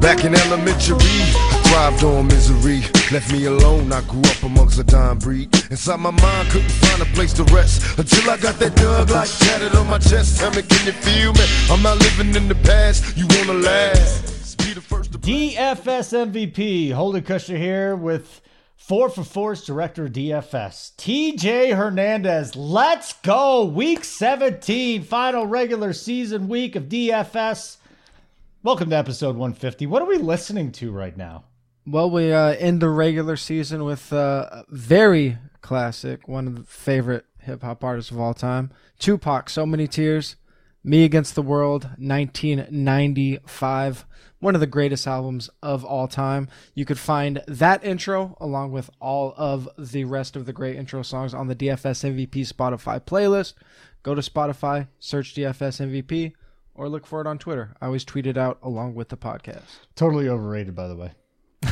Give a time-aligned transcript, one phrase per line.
[0.00, 0.96] Back in elementary,
[1.68, 2.80] thrived on misery.
[3.12, 5.54] Left me alone, I grew up amongst a dying breed.
[5.70, 7.98] Inside my mind, couldn't find a place to rest.
[7.98, 10.40] Until I got that dog like tatted on my chest.
[10.40, 11.44] Tell me, can you feel me?
[11.70, 14.56] I'm not living in the past, you wanna last.
[15.20, 18.40] DFS MVP, Holden Kushner here with
[18.76, 22.56] Four for Four's Director of DFS, TJ Hernandez.
[22.56, 23.66] Let's go.
[23.66, 27.76] Week 17, final regular season week of DFS.
[28.62, 29.86] Welcome to episode 150.
[29.86, 31.44] What are we listening to right now?
[31.86, 36.64] Well, we uh, end the regular season with uh, a very classic, one of the
[36.64, 39.48] favorite hip hop artists of all time, Tupac.
[39.48, 40.36] So many tears.
[40.84, 44.04] Me Against the World, 1995.
[44.40, 46.46] One of the greatest albums of all time.
[46.74, 51.00] You could find that intro along with all of the rest of the great intro
[51.00, 53.54] songs on the DFS MVP Spotify playlist.
[54.02, 56.34] Go to Spotify, search DFS MVP,
[56.74, 57.74] or look for it on Twitter.
[57.80, 59.62] I always tweet it out along with the podcast.
[59.96, 61.12] Totally overrated, by the way.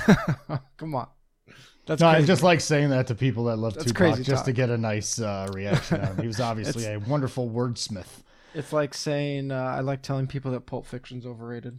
[0.76, 1.08] Come on.
[1.86, 4.40] That's No, I just like saying that to people that love That's Tupac crazy just
[4.40, 4.44] talk.
[4.46, 6.22] to get a nice uh, reaction out of him.
[6.22, 8.22] He was obviously a wonderful wordsmith.
[8.54, 11.78] It's like saying uh, I like telling people that Pulp Fiction's overrated.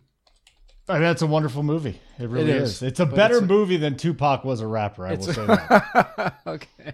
[0.88, 2.02] I mean, that's a wonderful movie.
[2.18, 2.78] It really It is.
[2.78, 5.06] is, It's a but better it's a- movie than Tupac was a rapper.
[5.06, 6.40] I will say that.
[6.48, 6.94] okay.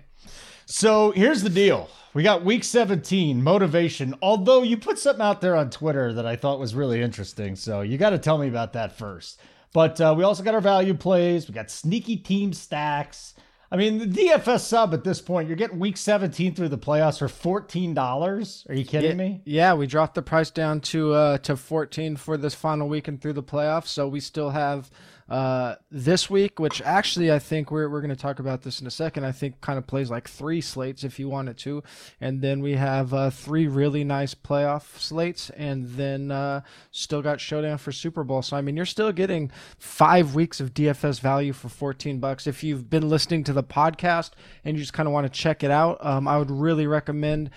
[0.66, 1.90] So here's the deal.
[2.14, 4.16] We got week 17, motivation.
[4.22, 7.56] Although you put something out there on Twitter that I thought was really interesting.
[7.56, 9.40] So you got to tell me about that first.
[9.74, 11.48] But uh, we also got our value plays.
[11.48, 13.34] We got sneaky team stacks.
[13.72, 17.20] I mean, the DFS sub at this point, you're getting week 17 through the playoffs
[17.20, 18.70] for $14.
[18.70, 19.42] Are you kidding Yeah, me?
[19.44, 23.20] yeah, we dropped the price down to uh, to 14 for this final week and
[23.22, 23.88] through the playoffs.
[23.88, 24.90] So we still have
[25.28, 28.86] uh, this week, which actually I think we're we're going to talk about this in
[28.86, 29.26] a second.
[29.26, 31.82] I think kind of plays like three slates if you wanted to,
[32.22, 37.42] and then we have uh, three really nice playoff slates, and then uh, still got
[37.42, 38.44] showdown for Super Bowl.
[38.44, 42.46] So I mean, you're still getting five weeks of DFS value for 14 bucks.
[42.46, 44.32] If you've been listening to the podcast
[44.64, 47.50] and you just kind of want to check it out, um, I would really recommend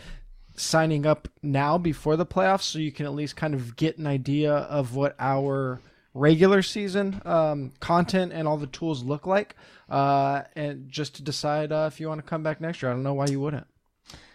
[0.56, 4.06] signing up now before the playoffs so you can at least kind of get an
[4.06, 5.80] idea of what our
[6.18, 9.54] regular season um, content and all the tools look like
[9.88, 12.94] uh, and just to decide uh, if you want to come back next year i
[12.94, 13.66] don't know why you wouldn't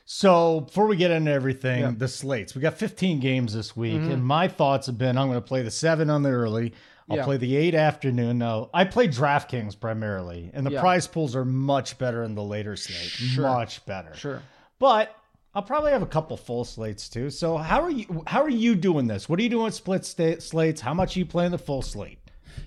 [0.06, 1.94] So before we get into everything, Yeah.
[1.96, 2.54] the slates.
[2.56, 5.62] We got 15 games this week, and my thoughts have been: I'm going to play
[5.62, 6.74] the seven on the early.
[7.10, 7.24] I'll Yeah.
[7.24, 8.38] play the eight afternoon.
[8.38, 10.82] No, I play DraftKings primarily, and the Yeah.
[10.82, 12.98] prize pools are much better in the later slate.
[13.34, 13.44] Sure.
[13.46, 14.14] Much better.
[14.14, 14.42] sure
[14.78, 15.16] But
[15.56, 17.30] I'll probably have a couple full slates too.
[17.30, 18.24] So how are you?
[18.26, 19.30] How are you doing this?
[19.30, 20.82] What are you doing with split sta- slates?
[20.82, 22.20] How much are you playing the full slate?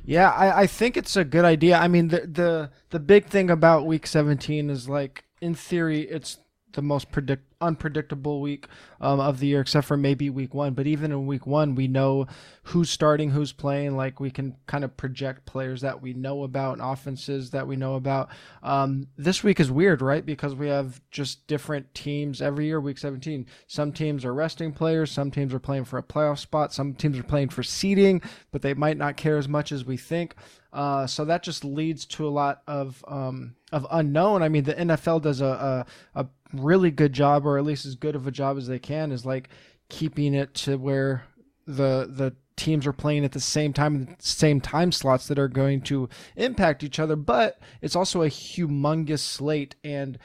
[0.04, 1.78] Yeah, I, I think it's a good idea.
[1.78, 6.38] I mean, the the the big thing about week 17 is like in theory it's
[6.76, 8.69] the most predict unpredictable week
[9.00, 10.75] um, of the year, except for maybe week one.
[10.75, 12.26] But even in week one, we know
[12.64, 13.97] who's starting, who's playing.
[13.97, 17.76] Like we can kind of project players that we know about and offenses that we
[17.76, 18.28] know about.
[18.62, 20.25] Um, this week is weird, right?
[20.25, 22.81] Because we have just different teams every year.
[22.81, 26.72] Week 17, some teams are resting players, some teams are playing for a playoff spot,
[26.72, 28.20] some teams are playing for seeding,
[28.53, 30.34] but they might not care as much as we think.
[30.72, 34.43] Uh, so that just leads to a lot of um, of unknown.
[34.43, 37.94] I mean, the NFL does a, a a really good job, or at least as
[37.94, 39.48] good of a job as they can, is like
[39.88, 41.24] keeping it to where
[41.66, 45.48] the the teams are playing at the same time, the same time slots that are
[45.48, 47.16] going to impact each other.
[47.16, 50.18] But it's also a humongous slate, and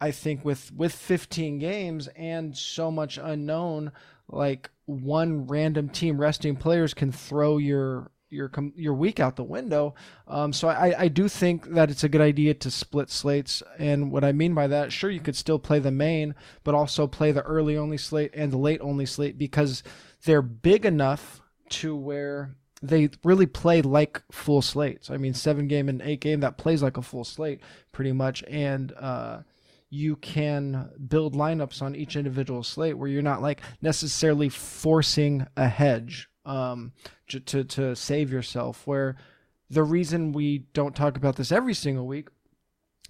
[0.00, 3.92] I think with with 15 games and so much unknown,
[4.28, 9.94] like one random team resting players can throw your your your week out the window.
[10.26, 13.62] Um, so I, I do think that it's a good idea to split slates.
[13.78, 17.06] And what I mean by that, sure, you could still play the main, but also
[17.06, 19.82] play the early only slate and the late only slate because
[20.24, 25.10] they're big enough to where they really play like full slates.
[25.10, 27.60] I mean, seven game and eight game that plays like a full slate
[27.92, 29.40] pretty much, and uh,
[29.90, 35.68] you can build lineups on each individual slate where you're not like necessarily forcing a
[35.68, 36.92] hedge um,
[37.28, 38.86] to, to save yourself.
[38.86, 39.16] Where
[39.68, 42.28] the reason we don't talk about this every single week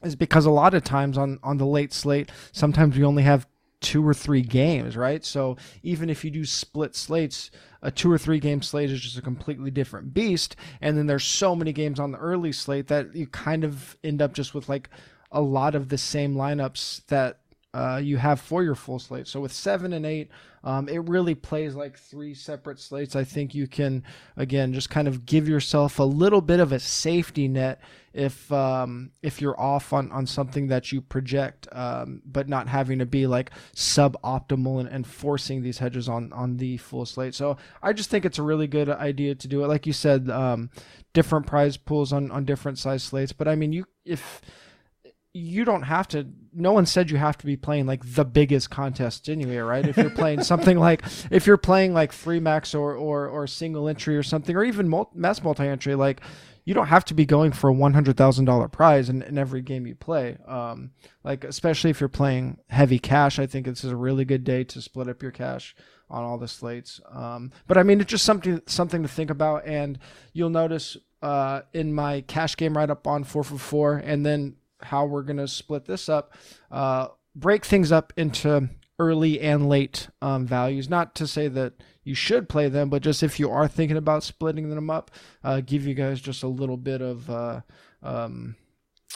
[0.03, 3.47] is because a lot of times on on the late slate, sometimes we only have
[3.81, 5.25] two or three games, right?
[5.25, 7.51] So even if you do split slates,
[7.83, 10.55] a two or three game slate is just a completely different beast.
[10.81, 14.21] And then there's so many games on the early slate that you kind of end
[14.21, 14.91] up just with like
[15.33, 17.41] a lot of the same lineups that
[17.73, 19.27] uh, you have for your full slate.
[19.27, 20.31] So with seven and eight,
[20.63, 23.17] Um, it really plays like three separate slates.
[23.17, 24.05] I think you can,
[24.37, 27.81] again, just kind of give yourself a little bit of a safety net
[28.13, 32.99] if um, if you're off on, on something that you project, um, but not having
[32.99, 37.35] to be like suboptimal and, and forcing these hedges on on the full slate.
[37.35, 39.69] So I just think it's a really good idea to do it.
[39.69, 40.71] Like you said, um,
[41.13, 43.33] different prize pools on on different size slates.
[43.33, 44.41] But I mean, you if
[45.33, 48.71] you don't have to no one said you have to be playing like the biggest
[48.71, 49.87] contest anyway right?
[49.87, 53.89] If you're playing something like if you're playing like three max or or, or single
[53.89, 56.21] entry or something or even mul- mass multi-entry like
[56.65, 59.95] you don't have to be going for a $100000 prize in, in every game you
[59.95, 60.37] play.
[60.47, 60.91] Um,
[61.25, 64.65] like especially if you're playing heavy cash i think this is a really good day
[64.65, 65.77] to split up your cash
[66.09, 67.01] on all the slates.
[67.09, 70.01] Um, but i mean it's just something something to think about and
[70.33, 74.57] you'll notice uh, in my cash game right up on 4 for 4 and then
[74.85, 76.35] how we're going to split this up,
[76.71, 78.69] uh, break things up into
[78.99, 80.89] early and late um, values.
[80.89, 81.75] Not to say that
[82.05, 85.11] you should play them, but just if you are thinking about splitting them up,
[85.43, 87.61] uh, give you guys just a little bit of uh,
[88.03, 88.57] um,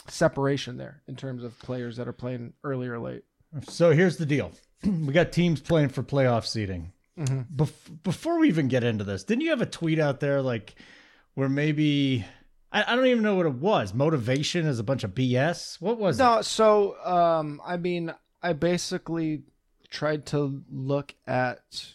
[0.07, 3.23] separation there in terms of players that are playing early or late.
[3.69, 4.51] So here's the deal:
[4.83, 6.91] we got teams playing for playoff seeding.
[7.17, 7.55] Mm-hmm.
[7.55, 10.75] Bef- before we even get into this, didn't you have a tweet out there like
[11.35, 12.25] where maybe
[12.75, 13.93] I, I don't even know what it was.
[13.93, 15.81] Motivation is a bunch of BS.
[15.81, 16.35] What was no, it?
[16.35, 18.13] No, so um, I mean,
[18.43, 19.43] I basically
[19.89, 21.93] tried to look at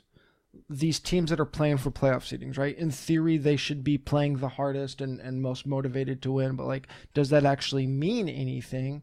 [0.70, 2.76] these teams that are playing for playoff seedings, right?
[2.78, 6.66] In theory, they should be playing the hardest and, and most motivated to win, but
[6.66, 9.02] like, does that actually mean anything?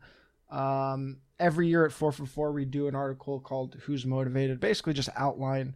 [0.49, 4.93] Um, every year at 4 for 4, we do an article called Who's Motivated, basically
[4.93, 5.75] just outline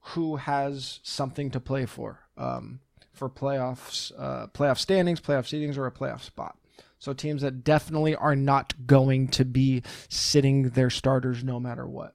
[0.00, 2.20] who has something to play for.
[2.36, 2.80] Um,
[3.20, 6.56] for playoffs, uh, playoff standings, playoff seedings, or a playoff spot.
[6.98, 12.14] So teams that definitely are not going to be sitting their starters no matter what.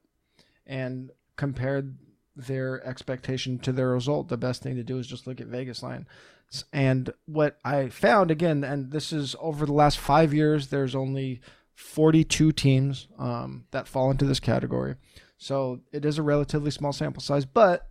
[0.66, 2.00] And compared
[2.36, 5.84] their expectation to their result, the best thing to do is just look at Vegas
[5.84, 6.08] line.
[6.74, 11.40] And what I found again, and this is over the last five years, there's only
[11.76, 14.96] 42 teams um, that fall into this category.
[15.38, 17.90] So it is a relatively small sample size, but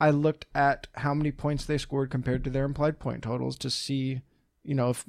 [0.00, 3.70] I looked at how many points they scored compared to their implied point totals to
[3.70, 4.22] see,
[4.64, 5.04] you know, if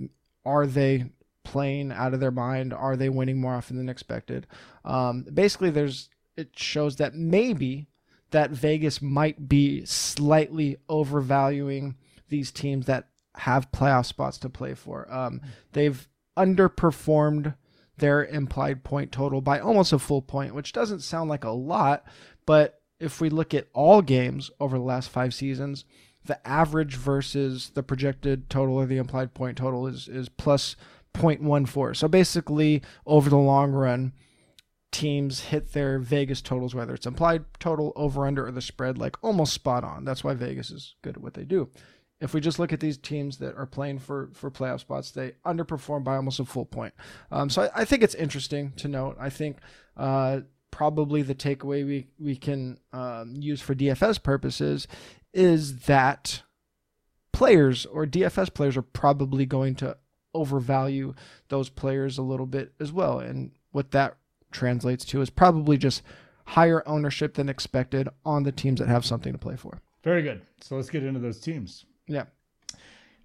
[0.45, 1.05] are they
[1.43, 2.73] playing out of their mind?
[2.73, 4.47] Are they winning more often than expected?
[4.83, 7.87] Um, basically, there's it shows that maybe
[8.31, 11.95] that Vegas might be slightly overvaluing
[12.29, 15.11] these teams that have playoff spots to play for.
[15.13, 15.41] Um,
[15.73, 16.07] they've
[16.37, 17.55] underperformed
[17.97, 22.05] their implied point total by almost a full point, which doesn't sound like a lot,
[22.45, 25.85] but if we look at all games over the last five seasons,
[26.25, 30.75] the average versus the projected total or the implied point total is is plus
[31.13, 31.95] 0.14.
[31.95, 34.13] So basically, over the long run,
[34.91, 39.21] teams hit their Vegas totals, whether it's implied total, over under, or the spread, like
[39.23, 40.05] almost spot on.
[40.05, 41.69] That's why Vegas is good at what they do.
[42.19, 45.33] If we just look at these teams that are playing for for playoff spots, they
[45.43, 46.93] underperform by almost a full point.
[47.31, 49.17] Um, so I, I, think it's interesting to note.
[49.19, 49.57] I think
[49.97, 54.87] uh, probably the takeaway we we can um, use for DFS purposes
[55.33, 56.41] is that
[57.31, 59.97] players or DFS players are probably going to
[60.33, 61.13] overvalue
[61.49, 64.17] those players a little bit as well, and what that
[64.51, 66.01] translates to is probably just
[66.45, 69.79] higher ownership than expected on the teams that have something to play for.
[70.03, 70.41] Very good.
[70.59, 71.85] So let's get into those teams.
[72.07, 72.25] Yeah.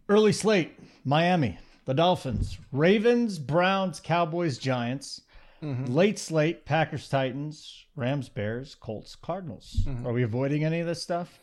[0.08, 5.22] Early slate: Miami, the Dolphins, Ravens, Browns, Cowboys, Giants.
[5.62, 5.92] Mm-hmm.
[5.92, 9.84] Late slate: Packers, Titans, Rams, Bears, Colts, Cardinals.
[9.86, 10.06] Mm-hmm.
[10.06, 11.38] Are we avoiding any of this stuff?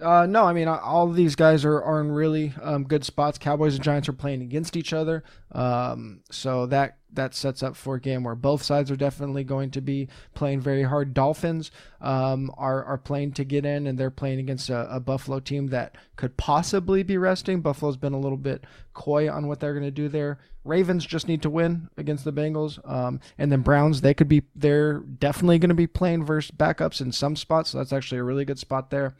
[0.00, 3.38] Uh, no, I mean all these guys are, are in really um, good spots.
[3.38, 7.96] Cowboys and Giants are playing against each other, um, so that that sets up for
[7.96, 11.12] a game where both sides are definitely going to be playing very hard.
[11.12, 15.40] Dolphins um, are are playing to get in, and they're playing against a, a, Buffalo
[15.40, 17.60] team that could possibly be resting.
[17.60, 18.64] Buffalo's been a little bit
[18.94, 20.38] coy on what they're going to do there.
[20.64, 24.42] Ravens just need to win against the Bengals, um, and then Browns they could be
[24.54, 27.70] they're definitely going to be playing versus backups in some spots.
[27.70, 29.14] So that's actually a really good spot there.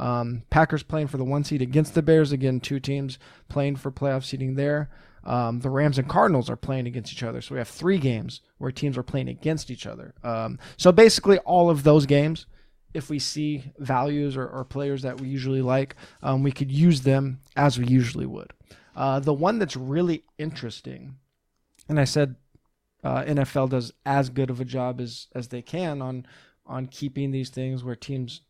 [0.00, 2.58] Um, Packers playing for the one seed against the Bears again.
[2.58, 4.88] Two teams playing for playoff seeding there.
[5.24, 7.42] Um, the Rams and Cardinals are playing against each other.
[7.42, 10.14] So we have three games where teams are playing against each other.
[10.24, 12.46] Um, so basically, all of those games,
[12.94, 17.02] if we see values or, or players that we usually like, um, we could use
[17.02, 18.54] them as we usually would.
[18.96, 21.16] Uh, the one that's really interesting,
[21.88, 22.36] and I said
[23.04, 26.26] uh, NFL does as good of a job as as they can on
[26.66, 28.40] on keeping these things where teams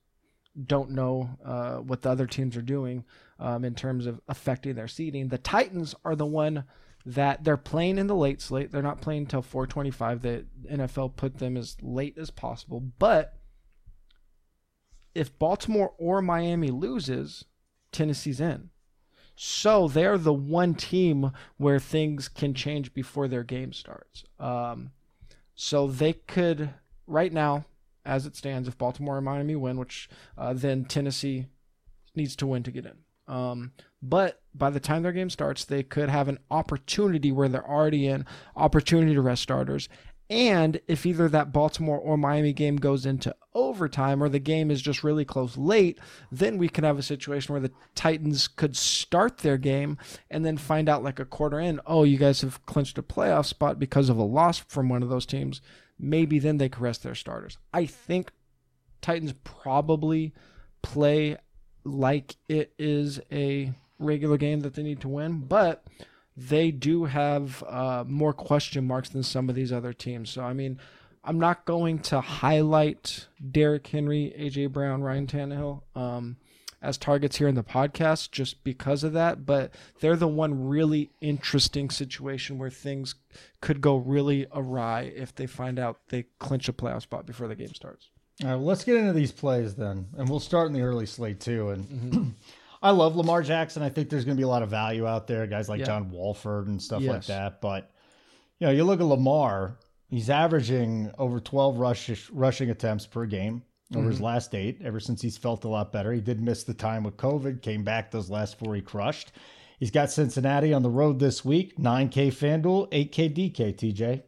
[0.67, 3.05] don't know uh, what the other teams are doing
[3.39, 5.29] um, in terms of affecting their seeding.
[5.29, 6.65] The Titans are the one
[7.07, 8.71] that they're playing in the late slate.
[8.71, 10.23] They're not playing until 425.
[10.23, 13.35] The NFL put them as late as possible, but
[15.15, 17.45] if Baltimore or Miami loses,
[17.93, 18.71] Tennessee's in.
[19.35, 24.25] So they're the one team where things can change before their game starts.
[24.39, 24.91] Um,
[25.55, 26.71] so they could,
[27.07, 27.65] right now,
[28.05, 31.47] as it stands, if Baltimore and Miami win, which uh, then Tennessee
[32.15, 32.99] needs to win to get in.
[33.29, 37.69] Um, but by the time their game starts, they could have an opportunity where they're
[37.69, 38.27] already in,
[38.57, 39.89] opportunity to rest starters.
[40.29, 44.81] And if either that Baltimore or Miami game goes into overtime or the game is
[44.81, 45.99] just really close late,
[46.31, 49.99] then we could have a situation where the Titans could start their game
[50.31, 53.47] and then find out like a quarter in, oh, you guys have clinched a playoff
[53.47, 55.61] spot because of a loss from one of those teams.
[56.01, 57.59] Maybe then they caress their starters.
[57.73, 58.33] I think
[59.03, 60.33] Titans probably
[60.83, 61.37] play
[61.85, 65.87] like it is a regular game that they need to win, but
[66.37, 70.31] they do have uh, more question marks than some of these other teams.
[70.31, 70.79] So, I mean,
[71.23, 76.37] I'm not going to highlight Derrick Henry, AJ Brown, Ryan Tannehill um,
[76.83, 81.11] as targets here in the podcast just because of that, but they're the one really
[81.21, 83.15] interesting situation where things
[83.61, 87.55] could go really awry if they find out they clinch a playoff spot before the
[87.55, 88.09] game starts.
[88.43, 91.05] All right, well, let's get into these plays then, and we'll start in the early
[91.05, 91.71] slate too.
[91.71, 92.29] And mm-hmm.
[92.83, 93.83] I love Lamar Jackson.
[93.83, 95.87] I think there's going to be a lot of value out there, guys like yeah.
[95.87, 97.13] John Wolford and stuff yes.
[97.13, 97.61] like that.
[97.61, 97.91] But
[98.59, 99.77] you know, you look at Lamar;
[100.09, 104.11] he's averaging over 12 rush, rushing attempts per game over mm-hmm.
[104.11, 104.81] his last eight.
[104.83, 107.63] Ever since he's felt a lot better, he did miss the time with COVID.
[107.63, 109.33] Came back those last four, he crushed.
[109.79, 111.77] He's got Cincinnati on the road this week.
[111.79, 113.75] 9K FanDuel, 8K DK.
[113.75, 114.23] TJ.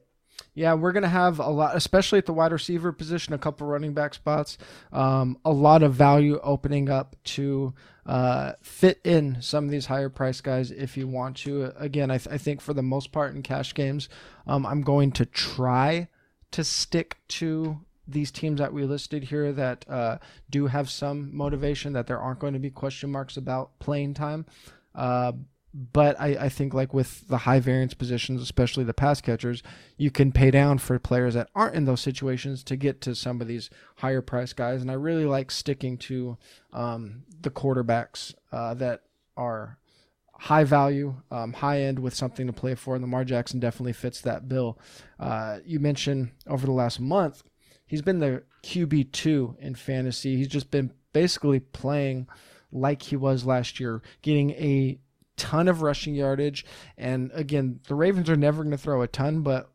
[0.54, 3.66] Yeah, we're going to have a lot, especially at the wide receiver position, a couple
[3.66, 4.58] running back spots,
[4.92, 7.72] um, a lot of value opening up to
[8.04, 11.72] uh, fit in some of these higher price guys if you want to.
[11.78, 14.08] Again, I, th- I think for the most part in cash games,
[14.46, 16.08] um, I'm going to try
[16.50, 17.80] to stick to
[18.12, 20.18] these teams that we listed here that uh,
[20.50, 24.46] do have some motivation that there aren't going to be question marks about playing time.
[24.94, 25.32] Uh,
[25.74, 29.62] but I, I think like with the high variance positions, especially the pass catchers,
[29.96, 33.40] you can pay down for players that aren't in those situations to get to some
[33.40, 34.82] of these higher price guys.
[34.82, 36.36] And I really like sticking to
[36.72, 39.04] um, the quarterbacks uh, that
[39.36, 39.78] are
[40.34, 42.94] high value, um, high end with something to play for.
[42.94, 44.78] And Lamar Jackson definitely fits that bill.
[45.18, 47.44] Uh, you mentioned over the last month,
[47.86, 50.36] he's been the QB two in fantasy.
[50.36, 52.28] He's just been basically playing
[52.72, 54.98] like he was last year, getting a
[55.36, 56.64] ton of rushing yardage.
[56.96, 59.70] And again, the Ravens are never going to throw a ton, but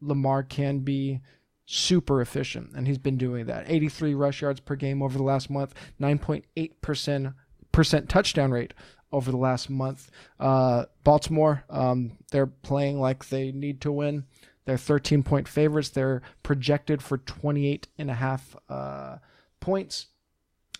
[0.00, 1.20] Lamar can be
[1.66, 3.64] super efficient, and he's been doing that.
[3.68, 8.74] 83 rush yards per game over the last month, 9.8% touchdown rate
[9.12, 10.10] over the last month.
[10.38, 14.24] Uh, Baltimore, um, they're playing like they need to win.
[14.70, 15.88] They're 13 point favorites.
[15.88, 19.16] They're projected for 28 and a half uh,
[19.58, 20.06] points.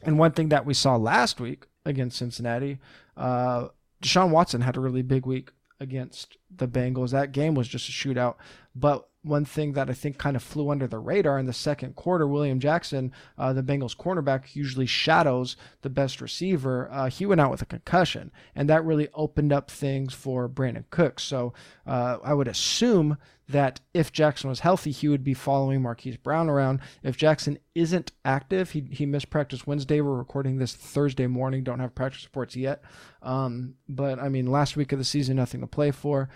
[0.04, 2.78] And one thing that we saw last week against Cincinnati,
[3.16, 3.66] uh,
[4.00, 7.10] Deshaun Watson had a really big week against the Bengals.
[7.10, 8.36] That game was just a shootout.
[8.76, 11.94] But one thing that I think kind of flew under the radar in the second
[11.94, 16.88] quarter, William Jackson, uh, the Bengals cornerback, usually shadows the best receiver.
[16.90, 20.84] Uh, he went out with a concussion, and that really opened up things for Brandin
[20.90, 21.22] Cooks.
[21.22, 21.52] So
[21.86, 23.18] uh, I would assume
[23.50, 26.80] that if Jackson was healthy, he would be following Marquise Brown around.
[27.02, 30.00] If Jackson isn't active, he, he missed practice Wednesday.
[30.00, 31.64] We're recording this Thursday morning.
[31.64, 32.82] Don't have practice reports yet.
[33.22, 36.30] Um, but I mean, last week of the season, nothing to play for.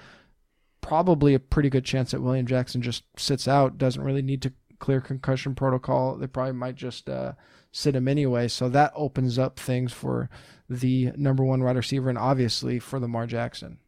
[0.84, 4.52] Probably a pretty good chance that William Jackson just sits out, doesn't really need to
[4.78, 6.14] clear concussion protocol.
[6.16, 7.32] They probably might just uh,
[7.72, 8.48] sit him anyway.
[8.48, 10.28] So that opens up things for
[10.68, 13.78] the number one wide receiver and obviously for Lamar Jackson.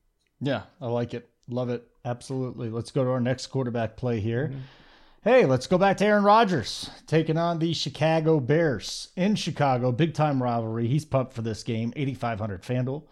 [0.40, 1.28] Yeah, I like it.
[1.48, 1.86] Love it.
[2.04, 2.70] Absolutely.
[2.70, 4.48] Let's go to our next quarterback play here.
[4.48, 4.60] Mm-hmm.
[5.22, 9.90] Hey, let's go back to Aaron Rodgers taking on the Chicago Bears in Chicago.
[9.92, 10.86] Big time rivalry.
[10.86, 11.92] He's pumped for this game.
[11.96, 13.02] 8,500 FanDuel,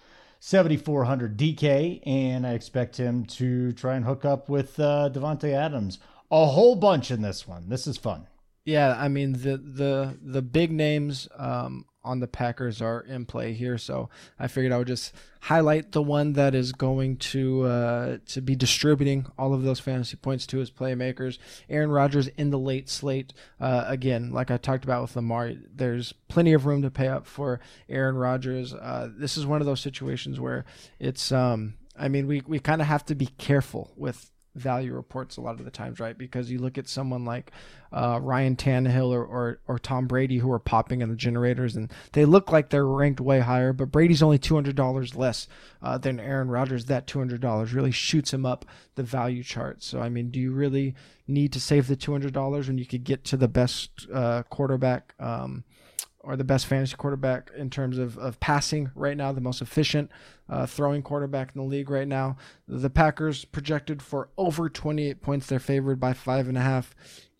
[0.46, 5.98] 7,400 DK, and I expect him to try and hook up with uh, Davante Adams.
[6.30, 7.70] A whole bunch in this one.
[7.70, 8.26] This is fun.
[8.66, 13.52] Yeah, I mean the the the big names um, on the Packers are in play
[13.52, 13.78] here.
[13.78, 14.08] So
[14.38, 18.54] I figured I would just highlight the one that is going to uh, to be
[18.54, 21.38] distributing all of those fantasy points to his playmakers.
[21.68, 23.32] Aaron Rodgers in the late slate.
[23.60, 27.26] Uh, again, like I talked about with Lamar, there's plenty of room to pay up
[27.26, 28.74] for Aaron Rodgers.
[28.74, 30.64] Uh, this is one of those situations where
[30.98, 31.32] it's.
[31.32, 35.40] Um, I mean, we, we kind of have to be careful with value reports a
[35.40, 36.16] lot of the times, right?
[36.16, 37.50] Because you look at someone like
[37.92, 41.92] uh, Ryan Tannehill or, or, or Tom Brady who are popping in the generators, and
[42.12, 45.48] they look like they're ranked way higher, but Brady's only two hundred dollars less
[45.82, 46.86] uh, than Aaron Rodgers.
[46.86, 49.82] That two hundred dollars really shoots him up the value chart.
[49.82, 50.94] So I mean, do you really
[51.26, 54.42] need to save the two hundred dollars when you could get to the best uh,
[54.44, 55.14] quarterback?
[55.18, 55.64] Um,
[56.24, 60.10] or the best fantasy quarterback in terms of, of passing right now, the most efficient
[60.48, 62.36] uh, throwing quarterback in the league right now.
[62.66, 65.46] The Packers projected for over 28 points.
[65.46, 66.94] They're favored by five and a half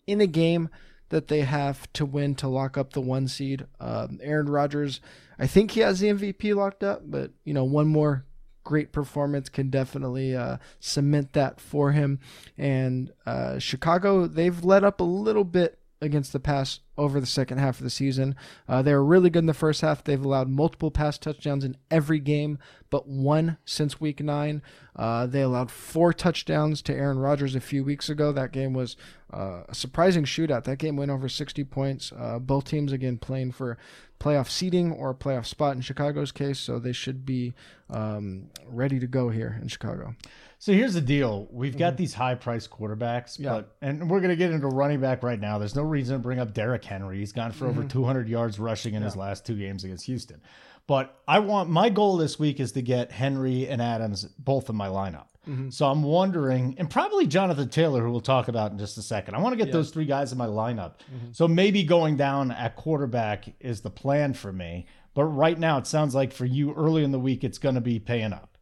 [0.07, 0.69] in a game
[1.09, 3.65] that they have to win to lock up the one seed.
[3.79, 5.01] Um, Aaron Rodgers,
[5.37, 8.25] I think he has the MVP locked up, but you know, one more
[8.63, 12.19] great performance can definitely uh, cement that for him.
[12.57, 17.57] And uh, Chicago, they've let up a little bit against the pass over the second
[17.57, 18.35] half of the season.
[18.67, 20.03] Uh, they were really good in the first half.
[20.03, 22.57] They've allowed multiple pass touchdowns in every game,
[22.89, 24.61] but one since week nine.
[24.95, 28.31] Uh, they allowed four touchdowns to Aaron Rodgers a few weeks ago.
[28.31, 28.95] That game was
[29.33, 30.63] uh, a surprising shootout.
[30.63, 32.13] That game went over 60 points.
[32.17, 33.77] Uh, both teams, again, playing for
[34.19, 37.53] playoff seeding or playoff spot in Chicago's case, so they should be
[37.89, 40.15] um, ready to go here in Chicago.
[40.65, 41.97] So here's the deal: we've got mm-hmm.
[41.97, 43.51] these high-priced quarterbacks, yeah.
[43.51, 45.59] but and we're gonna get into running back right now.
[45.59, 47.19] There's no reason to bring up Derrick Henry.
[47.19, 47.81] He's gone for mm-hmm.
[47.81, 49.05] over 200 yards rushing in yeah.
[49.05, 50.41] his last two games against Houston.
[50.87, 54.75] But I want my goal this week is to get Henry and Adams both in
[54.75, 55.27] my lineup.
[55.47, 55.69] Mm-hmm.
[55.69, 59.35] So I'm wondering, and probably Jonathan Taylor, who we'll talk about in just a second.
[59.35, 59.73] I want to get yeah.
[59.73, 60.93] those three guys in my lineup.
[61.13, 61.33] Mm-hmm.
[61.33, 64.87] So maybe going down at quarterback is the plan for me.
[65.13, 67.81] But right now, it sounds like for you early in the week, it's going to
[67.81, 68.54] be paying up.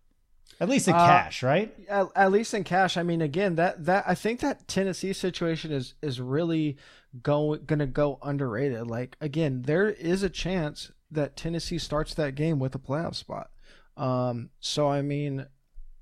[0.59, 1.73] At least in uh, cash, right?
[1.89, 2.97] At, at, least in cash.
[2.97, 6.77] I mean, again, that that I think that Tennessee situation is is really
[7.21, 8.87] go gonna go underrated.
[8.87, 13.49] Like again, there is a chance that Tennessee starts that game with a playoff spot.
[13.97, 15.45] Um, so I mean,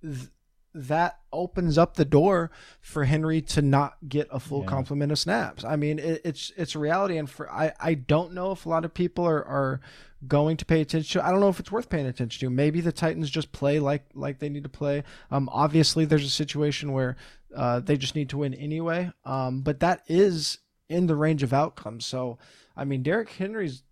[0.01, 0.29] th-
[0.74, 4.67] that opens up the door for Henry to not get a full yeah.
[4.67, 5.63] complement of snaps.
[5.63, 8.86] I mean, it, it's it's reality, and for I I don't know if a lot
[8.86, 9.81] of people are are
[10.28, 11.28] going to pay attention to.
[11.28, 12.50] I don't know if it's worth paying attention to.
[12.50, 15.04] Maybe the Titans just play like like they need to play.
[15.30, 17.16] Um, obviously, there's a situation where
[17.56, 19.12] uh, they just need to win anyway.
[19.25, 20.60] Um, but that is
[20.90, 22.06] in the range of outcomes.
[22.06, 22.38] So,
[22.75, 23.84] I mean, Derrick Henry's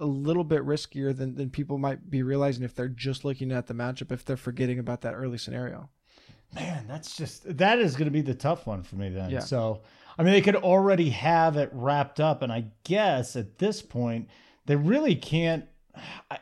[0.00, 3.66] a little bit riskier than, than people might be realizing if they're just looking at
[3.66, 5.88] the matchup, if they're forgetting about that early scenario.
[6.54, 9.30] Man, that's just that is going to be the tough one for me then.
[9.30, 9.40] Yeah.
[9.40, 9.82] So,
[10.16, 14.28] I mean, they could already have it wrapped up, and I guess at this point
[14.66, 15.66] they really can't.
[16.30, 16.38] I,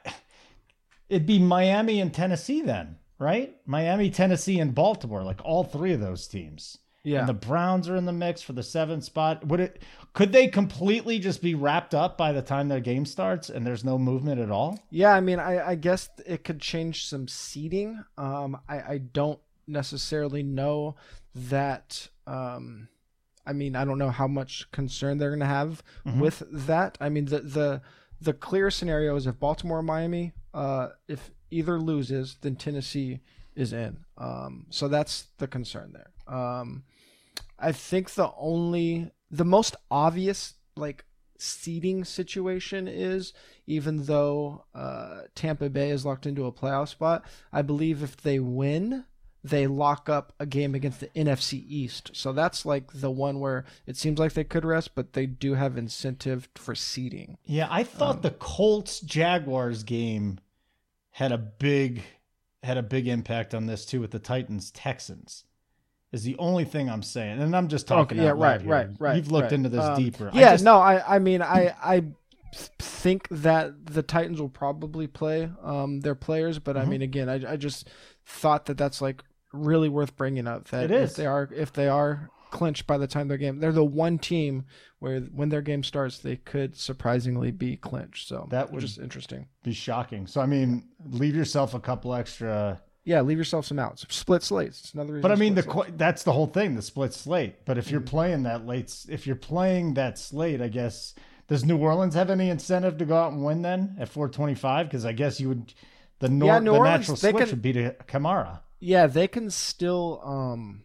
[1.08, 3.56] it'd be Miami and Tennessee then, right?
[3.66, 6.78] Miami, Tennessee, and Baltimore, like all three of those teams.
[7.06, 7.20] Yeah.
[7.20, 9.46] And the Browns are in the mix for the seventh spot.
[9.46, 13.48] Would it could they completely just be wrapped up by the time their game starts
[13.48, 14.80] and there's no movement at all?
[14.90, 18.02] Yeah, I mean, I, I guess it could change some seating.
[18.18, 20.96] Um, I, I don't necessarily know
[21.34, 22.08] that.
[22.26, 22.88] Um,
[23.46, 26.18] I mean, I don't know how much concern they're going to have mm-hmm.
[26.18, 26.98] with that.
[27.00, 27.82] I mean, the the
[28.20, 33.20] the clear scenario is if Baltimore, Miami, uh, if either loses, then Tennessee
[33.54, 33.98] is in.
[34.18, 36.34] Um, so that's the concern there.
[36.34, 36.84] Um,
[37.58, 41.04] I think the only, the most obvious like
[41.38, 43.32] seeding situation is
[43.66, 48.38] even though uh, Tampa Bay is locked into a playoff spot, I believe if they
[48.38, 49.04] win,
[49.48, 52.10] they lock up a game against the NFC East.
[52.14, 55.54] So that's like the one where it seems like they could rest, but they do
[55.54, 57.38] have incentive for seeding.
[57.44, 60.40] Yeah, I thought um, the Colts Jaguars game
[61.10, 62.02] had a big
[62.62, 65.44] had a big impact on this too with the Titans Texans
[66.12, 68.18] is the only thing I'm saying, and I'm just talking.
[68.18, 68.70] Okay, yeah, right, here.
[68.70, 69.16] right, right.
[69.16, 69.52] You've looked right.
[69.52, 70.30] into this um, deeper.
[70.32, 72.04] Yeah, I just, no, I, I mean, I, I
[72.78, 76.86] think that the Titans will probably play um, their players, but mm-hmm.
[76.86, 77.88] I mean, again, I, I just
[78.24, 80.68] thought that that's like really worth bringing up.
[80.68, 81.10] That it is.
[81.10, 84.18] if they are if they are clinched by the time their game, they're the one
[84.18, 84.64] team
[84.98, 88.28] where when their game starts, they could surprisingly be clinched.
[88.28, 89.48] So that would just interesting.
[89.62, 90.26] Be shocking.
[90.26, 94.04] So I mean, leave yourself a couple extra yeah, leave yourself some outs.
[94.08, 94.80] Split slates.
[94.80, 95.22] It's another reason.
[95.22, 95.96] But I mean, the slate.
[95.96, 97.64] that's the whole thing, the split slate.
[97.64, 98.08] But if you're mm-hmm.
[98.08, 101.14] playing that late, if you're playing that slate, I guess
[101.46, 104.86] does New Orleans have any incentive to go out and win then at 425?
[104.88, 105.72] Because I guess you would.
[106.18, 108.60] The, nor- yeah, New the Orleans, natural switch can, would be to Kamara.
[108.80, 110.20] Yeah, they can still.
[110.24, 110.82] um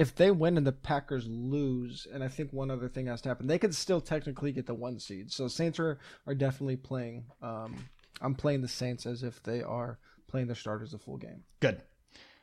[0.00, 3.28] if they win and the Packers lose, and I think one other thing has to
[3.28, 5.30] happen, they could still technically get the one seed.
[5.30, 7.26] So Saints are, are definitely playing.
[7.42, 7.84] Um,
[8.22, 11.42] I'm playing the Saints as if they are playing their starters a full game.
[11.60, 11.82] Good.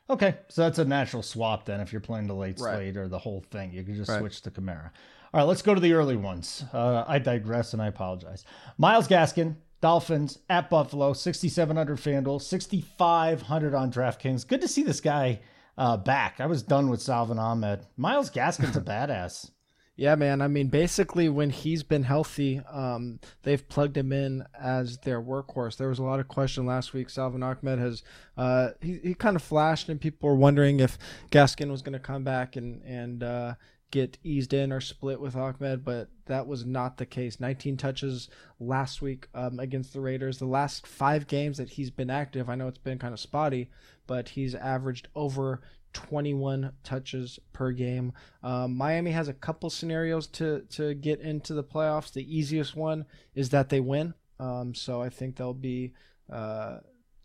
[0.08, 1.80] Okay, so that's a natural swap then.
[1.80, 2.76] If you're playing the late right.
[2.76, 4.20] slate or the whole thing, you can just right.
[4.20, 4.90] switch to Kamara.
[5.34, 6.64] All right, let's go to the early ones.
[6.72, 8.44] Uh, I digress and I apologize.
[8.78, 14.46] Myles Gaskin, Dolphins at Buffalo, 6,700 FanDuel, 6,500 on DraftKings.
[14.46, 15.40] Good to see this guy
[15.76, 16.40] uh, back.
[16.40, 17.86] I was done with Salvon Ahmed.
[17.96, 19.50] Myles Gaskin's a badass.
[19.98, 20.40] Yeah, man.
[20.42, 25.76] I mean, basically, when he's been healthy, um, they've plugged him in as their workhorse.
[25.76, 27.10] There was a lot of question last week.
[27.10, 28.04] Salvon Ahmed has
[28.36, 30.98] uh, he, he kind of flashed, and people were wondering if
[31.32, 33.54] Gaskin was going to come back and and uh,
[33.90, 37.40] get eased in or split with Ahmed, but that was not the case.
[37.40, 38.28] 19 touches
[38.60, 40.38] last week um, against the Raiders.
[40.38, 43.70] The last five games that he's been active, I know it's been kind of spotty,
[44.06, 45.62] but he's averaged over
[45.94, 48.12] 21 touches per game.
[48.42, 52.12] Um, Miami has a couple scenarios to to get into the playoffs.
[52.12, 54.14] The easiest one is that they win.
[54.38, 55.94] Um, so I think they'll be
[56.30, 56.78] uh,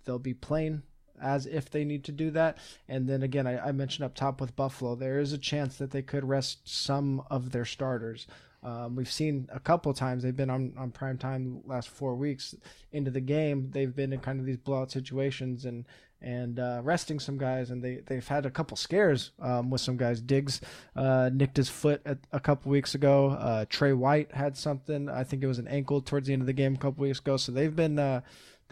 [0.05, 0.83] they'll be playing
[1.23, 2.57] as if they need to do that.
[2.87, 5.91] And then again, I, I, mentioned up top with Buffalo, there is a chance that
[5.91, 8.27] they could rest some of their starters.
[8.61, 12.55] Um, we've seen a couple times they've been on, on prime time last four weeks
[12.91, 13.71] into the game.
[13.71, 15.85] They've been in kind of these blowout situations and
[16.23, 19.97] and uh, resting some guys, and they they've had a couple scares um, with some
[19.97, 20.21] guys.
[20.21, 20.61] Diggs
[20.95, 23.31] uh, nicked his foot at, a couple weeks ago.
[23.31, 25.09] Uh, Trey White had something.
[25.09, 27.19] I think it was an ankle towards the end of the game a couple weeks
[27.19, 27.35] ago.
[27.35, 28.21] So they've been uh,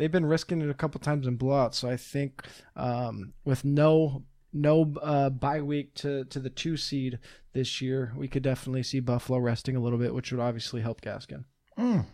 [0.01, 1.75] they've been risking it a couple times in blowouts.
[1.75, 2.43] So I think
[2.75, 7.19] um, with no no uh, bye week to to the two seed
[7.53, 11.01] this year, we could definitely see Buffalo resting a little bit, which would obviously help
[11.01, 11.45] Gaskin.
[11.77, 12.05] Mm,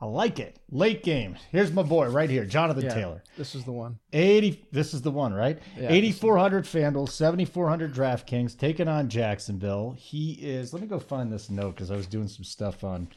[0.00, 0.60] I like it.
[0.70, 1.36] Late game.
[1.50, 3.24] Here's my boy right here, Jonathan yeah, Taylor.
[3.36, 3.98] This is the one.
[4.12, 5.58] 80 this is the one, right?
[5.76, 9.96] Yeah, 8400 FanDuel, 7400 DraftKings taking on Jacksonville.
[9.98, 13.08] He is Let me go find this note cuz I was doing some stuff on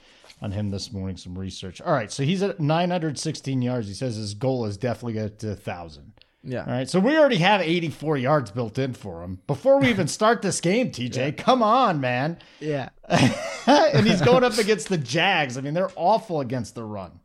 [0.42, 1.82] on him this morning, some research.
[1.82, 3.88] All right, so he's at 916 yards.
[3.88, 6.14] He says his goal is definitely get to 1000.
[6.44, 6.62] Yeah.
[6.62, 6.90] All right.
[6.90, 10.62] So we already have 84 yards built in for him before we even start this
[10.62, 11.18] game, TJ.
[11.20, 11.32] Yeah.
[11.32, 12.40] Come on, man.
[12.62, 12.90] Yeah.
[13.10, 15.58] and he's going up against the Jags.
[15.58, 17.20] I mean, they're awful against the run.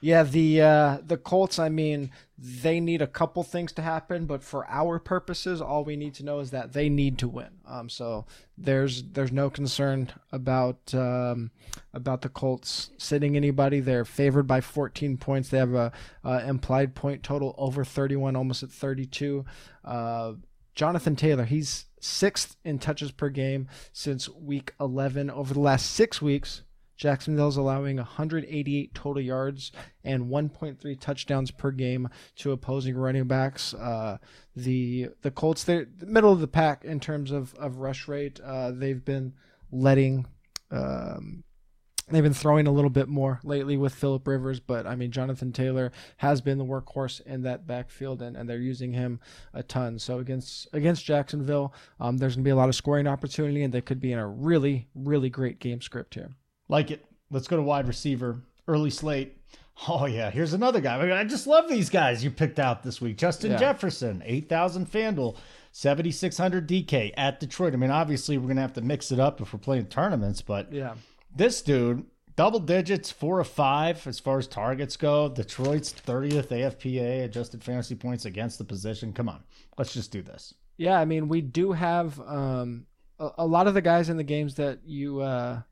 [0.00, 1.58] Yeah, the uh, the Colts.
[1.58, 5.94] I mean, they need a couple things to happen, but for our purposes, all we
[5.94, 7.60] need to know is that they need to win.
[7.64, 8.26] Um, so
[8.58, 11.52] there's there's no concern about um,
[11.92, 13.78] about the Colts sitting anybody.
[13.78, 15.48] They're favored by 14 points.
[15.48, 15.92] They have a,
[16.24, 19.44] a implied point total over 31, almost at 32.
[19.84, 20.32] Uh,
[20.74, 25.30] Jonathan Taylor, he's sixth in touches per game since week 11.
[25.30, 26.62] Over the last six weeks,
[26.96, 29.72] Jacksonville's allowing 188 total yards
[30.04, 33.74] and 1.3 touchdowns per game to opposing running backs.
[33.74, 34.18] Uh,
[34.54, 38.40] the the Colts, they're the middle of the pack in terms of, of rush rate.
[38.40, 39.34] Uh, they've been
[39.70, 40.26] letting.
[40.70, 41.44] Um,
[42.08, 45.52] they've been throwing a little bit more lately with Philip Rivers, but I mean Jonathan
[45.52, 49.20] Taylor has been the workhorse in that backfield, and, and they're using him
[49.52, 49.98] a ton.
[49.98, 53.80] So against against Jacksonville, um, there's gonna be a lot of scoring opportunity, and they
[53.80, 56.30] could be in a really really great game script here.
[56.68, 57.04] Like it.
[57.30, 58.42] Let's go to wide receiver.
[58.66, 59.36] Early slate.
[59.88, 60.96] Oh yeah, here's another guy.
[60.96, 63.18] I, mean, I just love these guys you picked out this week.
[63.18, 63.58] Justin yeah.
[63.58, 65.36] Jefferson, eight thousand Fanduel,
[65.72, 67.74] seventy six hundred DK at Detroit.
[67.74, 70.72] I mean, obviously we're gonna have to mix it up if we're playing tournaments, but
[70.72, 70.94] yeah,
[71.34, 72.04] this dude
[72.36, 75.28] double digits, four of five as far as targets go.
[75.28, 79.12] Detroit's thirtieth AFPA adjusted fantasy points against the position.
[79.12, 79.42] Come on,
[79.76, 80.54] let's just do this.
[80.76, 82.86] Yeah, I mean, we do have um,
[83.18, 85.20] a, a lot of the guys in the games that you.
[85.20, 85.62] Uh,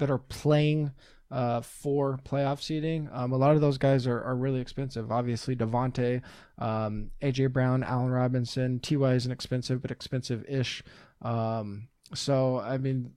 [0.00, 0.90] that are playing
[1.30, 3.08] uh, for playoff seeding.
[3.12, 5.12] Um, a lot of those guys are, are really expensive.
[5.12, 6.22] Obviously, Davante,
[6.58, 10.82] um, AJ Brown, Allen Robinson, Ty isn't expensive, but expensive-ish.
[11.22, 13.12] Um, so I mean,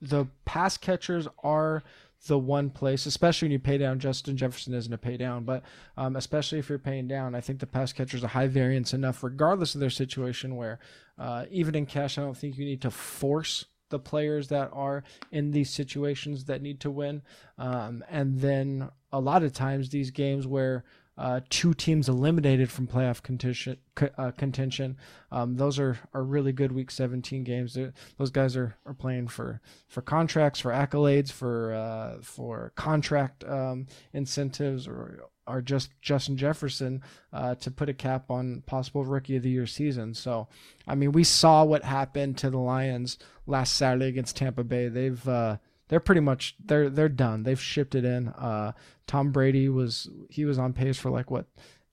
[0.00, 1.82] the pass catchers are
[2.26, 3.98] the one place, especially when you pay down.
[3.98, 5.62] Justin Jefferson isn't a pay down, but
[5.98, 9.22] um, especially if you're paying down, I think the pass catchers are high variance enough,
[9.22, 10.56] regardless of their situation.
[10.56, 10.78] Where
[11.18, 15.04] uh, even in cash, I don't think you need to force the players that are
[15.30, 17.22] in these situations that need to win.
[17.58, 20.82] Um, and then a lot of times these games where
[21.16, 23.76] uh, two teams eliminated from playoff contention,
[24.18, 24.96] uh, contention.
[25.30, 27.78] Um, those are, are really good Week 17 games.
[28.18, 33.86] Those guys are, are playing for, for contracts, for accolades, for uh, for contract um,
[34.12, 39.42] incentives, or are just Justin Jefferson uh, to put a cap on possible Rookie of
[39.42, 40.14] the Year season.
[40.14, 40.48] So,
[40.88, 44.88] I mean, we saw what happened to the Lions last Saturday against Tampa Bay.
[44.88, 47.42] They've uh, they're pretty much they're they're done.
[47.42, 48.28] They've shipped it in.
[48.28, 48.72] Uh,
[49.06, 51.46] Tom Brady was he was on pace for like what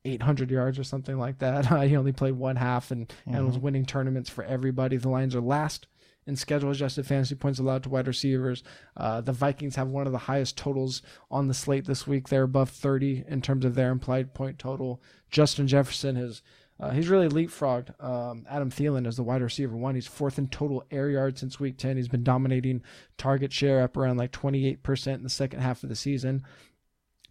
[0.06, 1.66] 800 yards or something like that.
[1.88, 3.36] he only played one half and mm-hmm.
[3.36, 3.66] and was mm-hmm.
[3.66, 4.98] winning tournaments for everybody.
[4.98, 5.88] The Lions are last
[6.28, 8.64] in schedule adjusted fantasy points allowed to wide receivers.
[8.96, 12.30] Uh, the Vikings have one of the highest totals on the slate this week.
[12.30, 15.02] They're above 30 in terms of their implied point total.
[15.30, 16.42] Justin Jefferson has
[16.82, 19.94] uh, he's really leapfrogged um, Adam Thielen as the wide receiver one.
[19.94, 21.96] He's fourth in total air yards since week 10.
[21.96, 22.82] He's been dominating
[23.18, 26.44] target share up around like 28% in the second half of the season.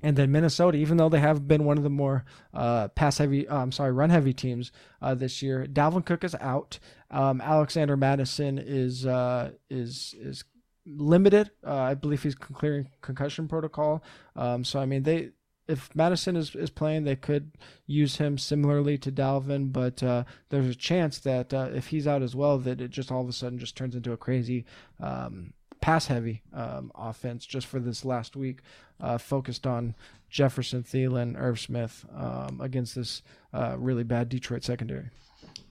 [0.03, 3.47] And then Minnesota, even though they have been one of the more uh, pass heavy,
[3.47, 6.79] uh, I'm sorry, run heavy teams uh, this year, Dalvin Cook is out.
[7.11, 10.45] Um, Alexander Mattison is uh, is is
[10.87, 11.51] limited.
[11.67, 14.03] Uh, I believe he's clearing concussion protocol.
[14.37, 15.31] Um, so I mean they
[15.71, 17.53] if Mattison is, is playing, they could
[17.87, 22.23] use him similarly to Dalvin, but uh, there's a chance that uh, if he's out
[22.23, 24.65] as well, that it just all of a sudden just turns into a crazy
[24.99, 28.61] um, pass heavy um, offense just for this last week,
[29.01, 29.95] uh, focused on
[30.29, 35.11] Jefferson, Thielen, Irv Smith um, against this uh, really bad Detroit secondary.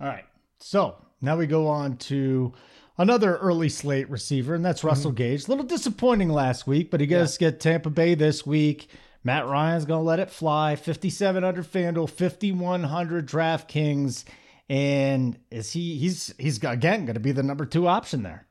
[0.02, 0.26] All right.
[0.60, 2.54] So now we go on to
[2.98, 5.18] another early slate receiver, and that's Russell mm-hmm.
[5.18, 5.46] Gage.
[5.46, 7.50] A little disappointing last week, but he does yeah.
[7.50, 8.90] get Tampa Bay this week.
[9.24, 10.76] Matt Ryan's going to let it fly.
[10.76, 14.24] 5,700 FanDuel, 5,100 DraftKings.
[14.70, 18.48] And is he, he's, he's again going to be the number two option there.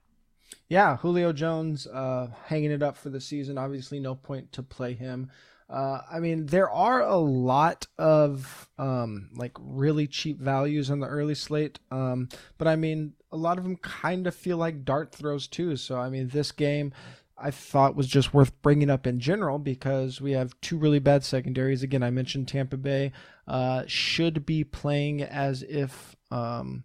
[0.68, 3.57] Yeah, Julio Jones uh, hanging it up for the season.
[3.57, 5.31] Obviously, no point to play him.
[5.70, 11.07] Uh, I mean, there are a lot of um, like really cheap values on the
[11.07, 15.14] early slate, um, but I mean, a lot of them kind of feel like dart
[15.14, 15.76] throws too.
[15.76, 16.92] So I mean, this game
[17.40, 21.24] I thought was just worth bringing up in general because we have two really bad
[21.24, 21.83] secondaries.
[21.83, 23.12] Again, I mentioned Tampa Bay
[23.46, 26.85] uh, should be playing as if um,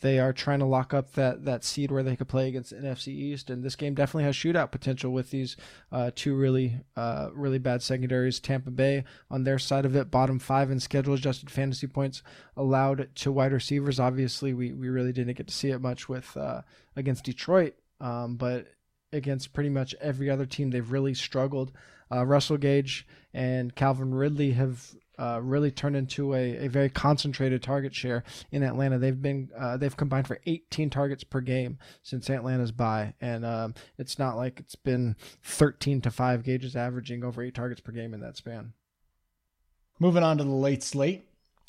[0.00, 3.08] they are trying to lock up that that seed where they could play against NFC
[3.08, 5.56] East, and this game definitely has shootout potential with these
[5.90, 8.38] uh, two really uh, really bad secondaries.
[8.38, 12.22] Tampa Bay on their side of it, bottom five in schedule adjusted fantasy points
[12.56, 13.98] allowed to wide receivers.
[13.98, 16.62] Obviously, we we really didn't get to see it much with uh,
[16.94, 18.68] against Detroit, um, but
[19.12, 21.72] against pretty much every other team, they've really struggled.
[22.10, 27.62] Uh, Russell Gage and Calvin Ridley have uh, really turned into a, a very concentrated
[27.62, 28.98] target share in Atlanta.
[28.98, 33.74] They've been uh, they've combined for 18 targets per game since Atlanta's bye, and um,
[33.98, 38.14] it's not like it's been 13 to five Gage's averaging over eight targets per game
[38.14, 38.72] in that span.
[39.98, 41.27] Moving on to the late slate,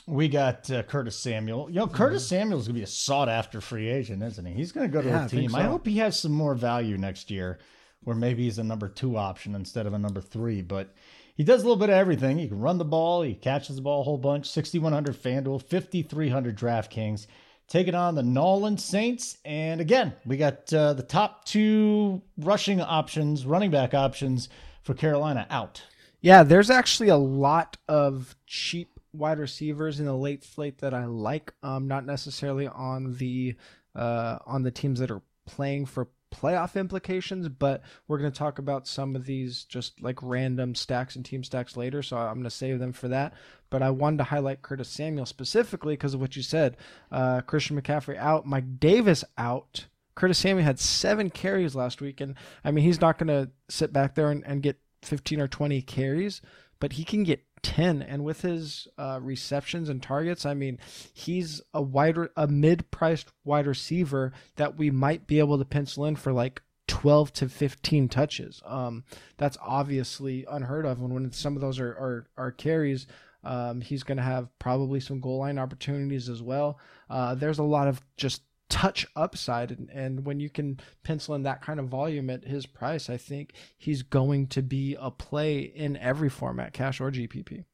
[0.10, 1.67] we got uh, Curtis Samuel.
[1.67, 2.30] Know, Curtis mm-hmm.
[2.30, 4.54] Samuel is going to be a sought after free agent, isn't he?
[4.54, 5.54] He's going to go to yeah, a team.
[5.56, 5.65] I, so.
[5.65, 7.60] I hope he has some more value next year,
[8.04, 10.62] where maybe he's a number two option instead of a number three.
[10.62, 10.93] But
[11.36, 12.39] he does a little bit of everything.
[12.39, 14.50] He can run the ball, he catches the ball a whole bunch.
[14.50, 17.28] 6,100 FanDuel, 5,300 DraftKings.
[17.67, 19.38] Taking on the New Orleans Saints.
[19.45, 24.50] And again, we got uh, the top two rushing options, running back options
[24.82, 25.84] for Carolina out.
[26.19, 31.06] Yeah, there's actually a lot of cheap wide receivers in the late slate that I
[31.06, 31.54] like.
[31.62, 33.56] Um, not necessarily on the
[33.96, 38.60] uh, on the teams that are playing for playoff implications, but we're going to talk
[38.60, 42.02] about some of these just like random stacks and team stacks later.
[42.02, 43.34] So I'm going to save them for that.
[43.70, 46.78] But I wanted to highlight Curtis Samuel specifically because of what you said.
[47.12, 49.88] Uh, Christian McCaffrey out, Mike Davis out.
[50.16, 52.22] Curtis Samuel had seven carries last week.
[52.22, 55.48] And I mean, he's not going to sit back there and, and get 15 or
[55.48, 56.42] 20 carries,
[56.80, 60.78] but he can get 10 and with his uh, receptions and targets i mean
[61.13, 66.15] he's a wider a mid-priced wide receiver that we might be able to pencil in
[66.15, 68.63] for like 12 to 15 touches.
[68.65, 69.04] Um,
[69.38, 73.06] that's obviously unheard of and when some of those are are, are carries
[73.43, 76.78] um, he's going to have probably some goal line opportunities as well.
[77.10, 81.44] Uh, there's a lot of just touch upside and, and when you can pencil in
[81.44, 85.60] that kind of volume at his price i think he's going to be a play
[85.60, 87.66] in every format cash or gpp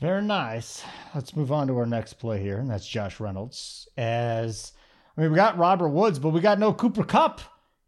[0.00, 4.72] very nice let's move on to our next play here and that's josh reynolds as
[5.16, 7.40] i mean we got robert woods but we got no cooper kupp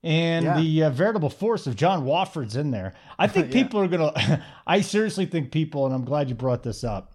[0.02, 0.60] and yeah.
[0.60, 3.84] the uh, veritable force of john wolford's in there i think people yeah.
[3.84, 7.13] are gonna i seriously think people and i'm glad you brought this up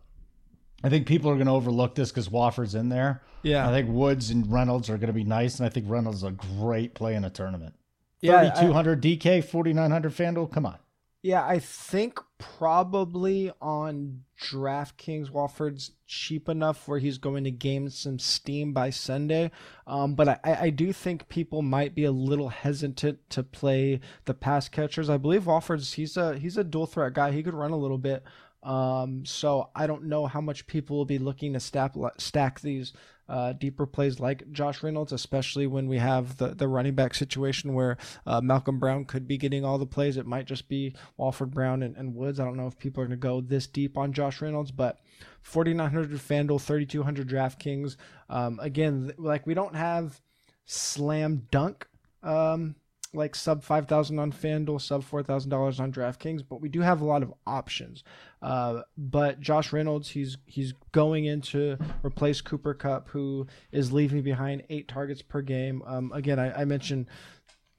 [0.83, 3.21] I think people are going to overlook this because Wolford's in there.
[3.43, 3.67] Yeah.
[3.67, 6.23] I think Woods and Reynolds are going to be nice, and I think Reynolds is
[6.23, 7.75] a great play in a tournament.
[8.21, 8.41] Yeah.
[8.41, 10.51] 3,200 DK, 4,900 FanDuel.
[10.51, 10.77] Come on.
[11.21, 18.19] Yeah, I think probably on DraftKings, Wolford's cheap enough where he's going to gain some
[18.19, 19.51] steam by Sunday.
[19.85, 24.33] Um, but I, I do think people might be a little hesitant to play the
[24.33, 25.09] pass catchers.
[25.09, 27.31] I believe Wolford's he's a he's a dual threat guy.
[27.31, 28.23] He could run a little bit.
[28.61, 32.93] Um, so I don't know how much people will be looking to stack stack these
[33.29, 37.73] uh, deeper plays like Josh Reynolds, especially when we have the, the running back situation
[37.73, 40.17] where uh, Malcolm Brown could be getting all the plays.
[40.17, 42.39] It might just be Wolford Brown and, and Woods.
[42.39, 44.97] I don't know if people are going to go this deep on Josh Reynolds, but
[45.43, 47.97] 4,900 FanDuel, 3,200 DraftKings.
[48.29, 50.19] Um, again, like we don't have
[50.65, 51.87] slam dunk
[52.23, 52.75] um,
[53.13, 57.23] like sub 5000 on FanDuel, sub $4,000 on DraftKings, but we do have a lot
[57.23, 58.03] of options.
[58.41, 64.21] Uh, but Josh Reynolds, he's he's going in to replace Cooper Kupp, who is leaving
[64.21, 65.81] behind eight targets per game.
[65.85, 67.07] Um, again, I, I mentioned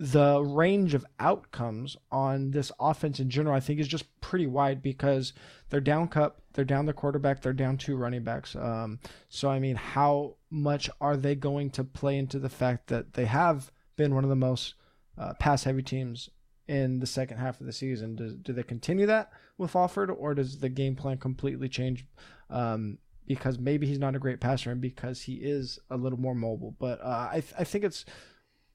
[0.01, 4.83] the range of outcomes on this offense in general, I think, is just pretty wide
[4.83, 5.35] because
[5.69, 8.57] they're down Kupp, they're down the quarterback, they're down two running backs.
[8.57, 13.13] Um, so, I mean, how much are they going to play into the fact that
[13.13, 14.75] they have been one of the most
[15.21, 16.31] uh, pass heavy teams
[16.67, 18.17] in the second half of the season.
[18.17, 22.07] Do, do they continue that with Wolford, or does the game plan completely change?
[22.49, 26.35] Um, because maybe he's not a great passer and because he is a little more
[26.35, 26.75] mobile.
[26.81, 28.05] But uh, I, th- I think it's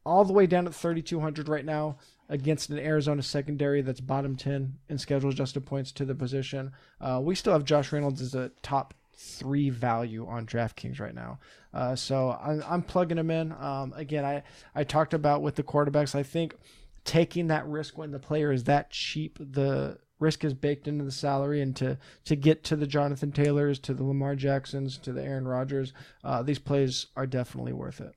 [0.05, 1.97] all the way down at 3,200 right now
[2.29, 6.71] against an Arizona secondary that's bottom 10 in schedule adjusted points to the position.
[7.01, 11.39] Uh, we still have Josh Reynolds as a top three value on DraftKings right now.
[11.73, 13.51] Uh, so I'm, I'm, plugging him in.
[13.53, 16.55] Um, again, I, I talked about with the quarterbacks, I think
[17.03, 21.11] taking that risk when the player is that cheap, the risk is baked into the
[21.11, 25.23] salary and to to get to the Jonathan Taylors, to the Lamar Jacksons, to the
[25.23, 28.13] Aaron Rodgers, uh, these plays are definitely worth it.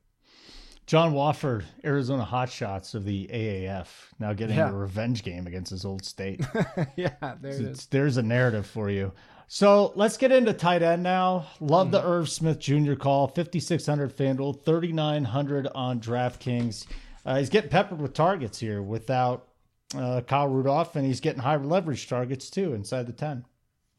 [0.86, 4.70] John Wolford, Arizona Hotshots of the AAF, now getting yeah.
[4.70, 6.40] a revenge game against his old state.
[6.96, 7.86] yeah, there it is.
[7.86, 9.12] There's a narrative for you.
[9.50, 11.46] So let's get into tight end now.
[11.58, 11.92] Love mm.
[11.92, 12.94] the Irv Smith Jr.
[12.94, 13.28] call.
[13.28, 16.86] 5,600 FanDuel, 3,900 on DraftKings.
[17.24, 19.48] Uh, he's getting peppered with targets here without
[19.96, 23.46] uh, Kyle Rudolph, and he's getting high leverage targets too inside the 10.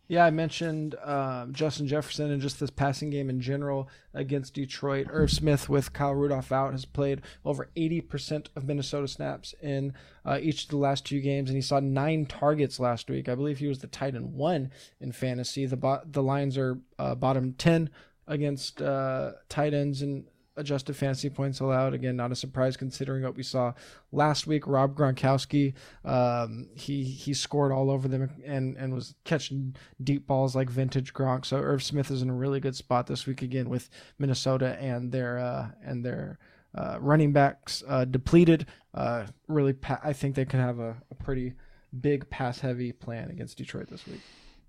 [0.10, 5.06] Yeah, I mentioned um, Justin Jefferson and just this passing game in general against Detroit.
[5.12, 9.94] Irv Smith, with Kyle Rudolph out, has played over 80% of Minnesota snaps in
[10.26, 13.30] uh, each of the last two games, and he saw nine targets last week.
[13.30, 15.68] I believe he was the tight end one in fantasy.
[15.68, 17.92] The bo- the Lions are uh, bottom 10
[18.26, 20.26] against uh, tight ends and
[20.60, 21.94] adjusted fantasy points allowed.
[21.94, 23.74] Again, not a surprise considering what we saw
[24.12, 24.68] last week.
[24.68, 25.74] Rob Gronkowski,
[26.06, 31.14] um, he he scored all over them and and was catching deep balls like vintage
[31.14, 31.46] Gronk.
[31.46, 35.12] So Irv Smith is in a really good spot this week again with Minnesota and
[35.12, 36.38] their uh, and their
[36.76, 38.68] uh, running backs uh, depleted.
[38.94, 41.54] Uh, really, pa- I think they could have a, a pretty
[42.00, 44.22] big pass heavy plan against Detroit this week.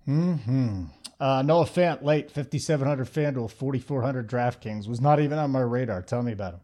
[0.05, 0.85] Hmm.
[1.19, 6.01] Uh, Noah Fant late 5700 FanDuel 4400 DraftKings was not even on my radar.
[6.01, 6.59] Tell me about him.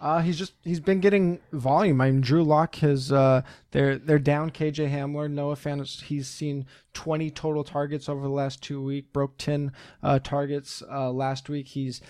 [0.00, 2.00] Uh, he's just he's been getting volume.
[2.00, 5.28] I mean, Drew Lock has uh, they're they're down KJ Hamler.
[5.28, 9.08] Noah Fant he's seen 20 total targets over the last two weeks.
[9.12, 11.68] Broke 10 uh, targets uh, last week.
[11.68, 12.00] He's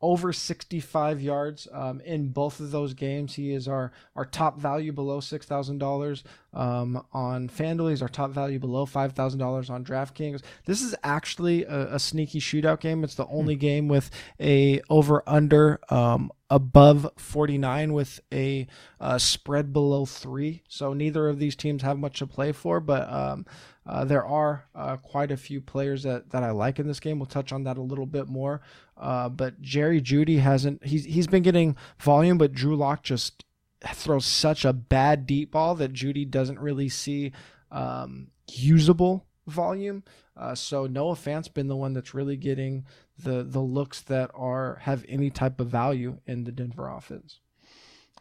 [0.00, 3.34] over 65 yards um, in both of those games.
[3.34, 6.22] He is our, our top value below $6,000
[6.54, 7.90] um, on FanDuel.
[7.90, 10.42] He's our top value below $5,000 on DraftKings.
[10.66, 13.02] This is actually a, a, sneaky shootout game.
[13.02, 13.60] It's the only hmm.
[13.60, 18.66] game with a over under um, above 49 with a
[19.00, 20.62] uh, spread below three.
[20.68, 23.46] So neither of these teams have much to play for, but um,
[23.86, 27.18] uh, there are uh, quite a few players that, that I like in this game.
[27.18, 28.60] We'll touch on that a little bit more.
[28.98, 30.84] Uh, but Jerry Jeudy hasn't.
[30.84, 33.44] He's he's been getting volume, but Drew Lock just
[33.86, 37.32] throws such a bad deep ball that Judy doesn't really see
[37.70, 40.02] um, usable volume.
[40.36, 42.86] Uh, so Noah Fant's been the one that's really getting
[43.18, 47.40] the the looks that are have any type of value in the Denver offense.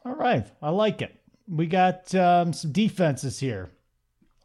[0.05, 1.15] All right, I like it.
[1.47, 3.69] We got um, some defenses here.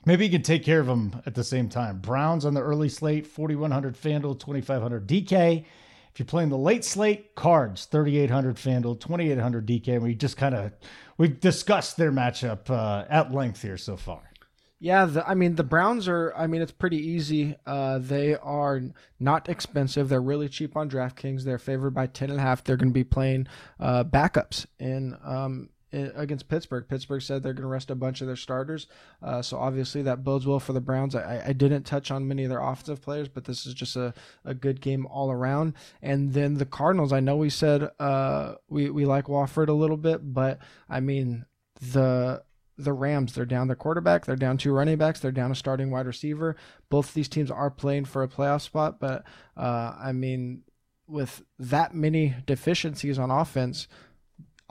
[0.05, 2.01] Maybe you can take care of them at the same time.
[2.01, 5.65] Browns on the early slate, 4,100 FanDuel, 2,500 DK.
[6.13, 10.01] If you're playing the late slate, Cards, 3,800 FanDuel, 2,800 DK.
[10.01, 10.73] We just kind of,
[11.17, 14.33] we've discussed their matchup uh, at length here so far.
[14.79, 16.35] Yeah, the, I mean the Browns are.
[16.37, 17.55] I mean it's pretty easy.
[17.65, 18.81] Uh, they are
[19.21, 20.09] not expensive.
[20.09, 21.45] They're really cheap on DraftKings.
[21.45, 22.65] They're favored by ten and a half.
[22.65, 23.47] They're going to be playing
[23.79, 26.87] uh, backups in um, against Pittsburgh.
[26.89, 28.87] Pittsburgh said they're going to rest a bunch of their starters,
[29.23, 31.15] uh, so obviously that bodes well for the Browns.
[31.15, 34.15] I, I didn't touch on many of their offensive players, but this is just a,
[34.45, 35.75] a good game all around.
[36.01, 39.97] And then the Cardinals, I know we said uh, we we like Wolford a little
[39.97, 41.47] bit, but I mean
[41.81, 42.43] the
[42.79, 45.91] the Rams, they're down their quarterback, they're down two running backs, they're down a starting
[45.91, 46.57] wide receiver.
[46.89, 49.25] Both these teams are playing for a playoff spot, but
[49.57, 50.63] uh, I mean,
[51.07, 53.89] with that many deficiencies on offense,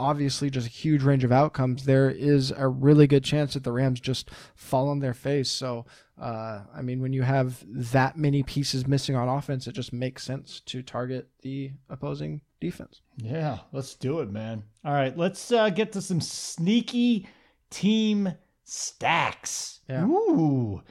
[0.01, 3.71] obviously just a huge range of outcomes, there is a really good chance that the
[3.71, 5.49] Rams just fall on their face.
[5.49, 5.85] So,
[6.19, 10.23] uh, I mean, when you have that many pieces missing on offense, it just makes
[10.23, 13.01] sense to target the opposing defense.
[13.17, 14.63] Yeah, let's do it, man.
[14.83, 17.27] All right, let's uh, get to some sneaky
[17.69, 18.33] team
[18.63, 19.81] stacks.
[19.87, 20.05] Yeah.
[20.05, 20.81] Ooh.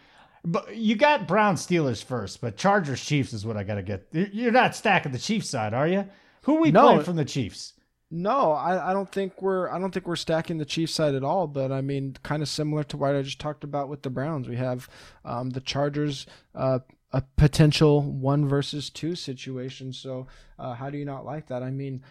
[0.45, 4.07] But you got Brown Steelers first, but Chargers Chiefs is what I got to get.
[4.13, 6.07] You're not stacking the Chiefs side, are you?
[6.43, 7.75] Who are we no, playing from the Chiefs?
[8.11, 11.23] No, I, I don't think we're I don't think we're stacking the Chiefs side at
[11.23, 11.47] all.
[11.47, 14.49] But I mean, kind of similar to what I just talked about with the Browns.
[14.49, 14.89] We have
[15.25, 16.81] um, the Chargers, uh,
[17.13, 19.93] a potential one versus two situation.
[19.93, 20.27] So
[20.59, 21.63] uh, how do you not like that?
[21.63, 22.03] I mean,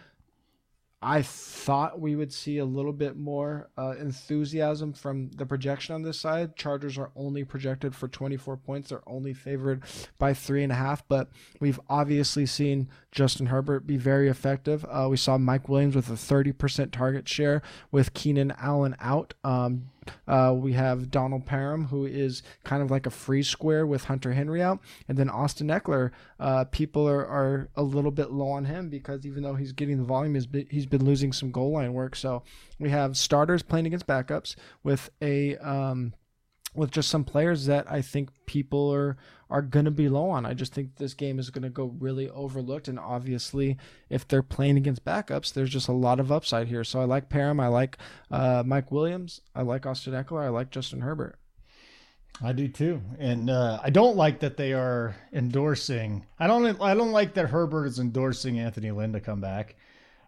[1.02, 6.02] I thought we would see a little bit more uh, enthusiasm from the projection on
[6.02, 6.56] this side.
[6.56, 8.90] Chargers are only projected for 24 points.
[8.90, 9.82] They're only favored
[10.18, 14.84] by three and a half, but we've obviously seen Justin Herbert be very effective.
[14.88, 19.34] Uh, we saw Mike Williams with a 30% target share with Keenan Allen out.
[19.42, 19.90] Um,
[20.26, 24.32] uh, we have Donald Parham, who is kind of like a free square with Hunter
[24.32, 28.64] Henry out, and then Austin Ekeler, Uh, people are, are a little bit low on
[28.64, 31.72] him because even though he's getting the volume, he's been, he's been losing some goal
[31.72, 32.16] line work.
[32.16, 32.42] So
[32.78, 36.14] we have starters playing against backups with a um,
[36.74, 39.16] with just some players that I think people are
[39.50, 40.46] are going to be low on.
[40.46, 42.86] I just think this game is going to go really overlooked.
[42.86, 43.76] And obviously,
[44.08, 46.84] if they're playing against backups, there's just a lot of upside here.
[46.84, 47.58] So I like Parham.
[47.58, 47.98] I like
[48.30, 49.40] uh, Mike Williams.
[49.54, 50.44] I like Austin Ekeler.
[50.44, 51.36] I like Justin Herbert.
[52.42, 56.24] I do too, and uh, I don't like that they are endorsing.
[56.38, 56.80] I don't.
[56.80, 59.76] I don't like that Herbert is endorsing Anthony Lynn to come back.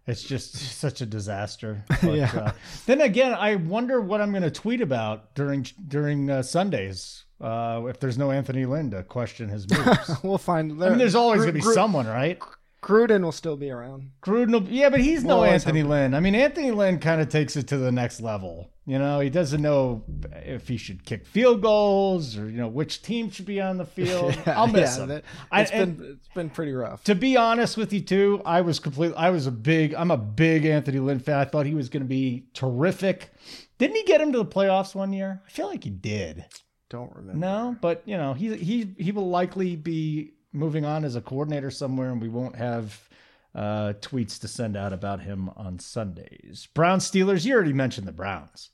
[0.06, 1.84] It's just such a disaster.
[2.02, 2.30] But, Yeah.
[2.34, 2.52] uh,
[2.86, 7.82] then again, I wonder what I'm going to tweet about during during uh, Sundays uh,
[7.88, 10.10] if there's no Anthony Lynn to question his moves.
[10.22, 10.72] We'll find.
[10.82, 12.38] I mean, there's always Gru- going to be Gru- someone, right?
[12.82, 14.10] Gruden will still be around.
[14.24, 16.14] Gruden, will- yeah, but he's no We'll always Anthony Lynn.
[16.14, 18.71] I mean, Anthony Lynn kind of takes it to the next level.
[18.84, 20.02] You know, he doesn't know
[20.44, 23.84] if he should kick field goals or you know which team should be on the
[23.96, 24.36] field.
[24.46, 25.08] I'll miss yeah, him.
[25.10, 27.04] that- I- It's and- been it's been pretty rough.
[27.04, 30.16] to be honest with you too, I was completely I was a big I'm a
[30.16, 31.36] big Anthony Lynn fan.
[31.38, 33.30] I thought he was going to be terrific.
[33.78, 35.42] Didn't he get him to the playoffs one year?
[35.46, 36.44] I feel like he did.
[36.90, 37.38] Don't remember.
[37.38, 41.70] No, but you know, he he he will likely be moving on as a coordinator
[41.70, 43.08] somewhere and we won't have
[43.54, 46.68] uh, tweets to send out about him on Sundays.
[46.74, 48.70] Browns Steelers, you already mentioned the Browns.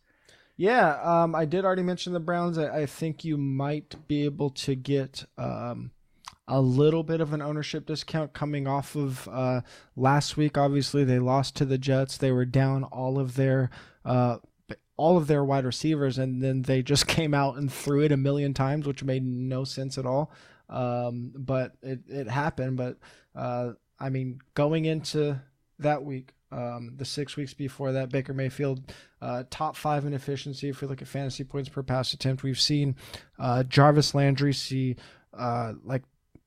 [0.57, 2.59] Yeah, um, I did already mention the Browns.
[2.59, 5.93] I, I think you might be able to get um,
[6.49, 9.61] a little bit of an ownership discount coming off of uh,
[9.95, 10.59] last week.
[10.59, 12.17] Obviously, they lost to the Jets.
[12.17, 13.71] They were down all of their
[14.05, 14.39] uh,
[14.97, 18.17] all of their wide receivers, and then they just came out and threw it a
[18.17, 20.33] million times, which made no sense at all.
[20.69, 22.77] Um, but it, it happened.
[22.77, 22.99] But
[23.35, 25.41] uh, I mean, going into
[25.79, 30.69] that week, um, the six weeks before that, Baker Mayfield uh, top five in efficiency.
[30.69, 32.97] If we look at fantasy points per pass attempt, we've seen
[33.39, 34.97] uh, Jarvis Landry see
[35.37, 36.03] uh, like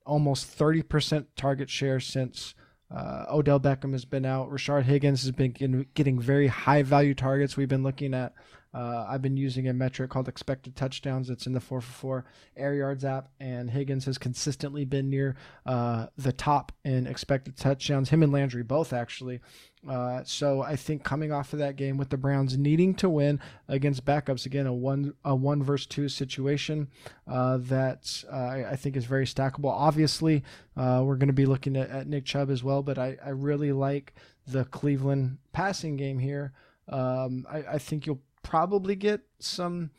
[0.05, 2.55] almost 30% target share since
[2.89, 4.49] uh, Odell Beckham has been out.
[4.49, 7.55] Rashard Higgins has been getting, getting very high value targets.
[7.55, 8.33] We've been looking at,
[8.73, 11.29] uh, I've been using a metric called expected touchdowns.
[11.29, 15.35] It's in the 4 for 4 Air Yards app, and Higgins has consistently been near
[15.65, 18.09] uh, the top in expected touchdowns.
[18.09, 19.41] Him and Landry both actually.
[19.87, 23.39] Uh, so I think coming off of that game with the Browns needing to win
[23.67, 26.87] against backups again, a one a one versus two situation
[27.27, 29.71] uh, that uh, I I think is very stackable.
[29.71, 30.43] Obviously,
[30.77, 33.29] uh, we're going to be looking at, at Nick Chubb as well, but I, I
[33.29, 34.13] really like
[34.45, 36.53] the Cleveland passing game here.
[36.87, 39.91] Um, I, I think you'll probably get some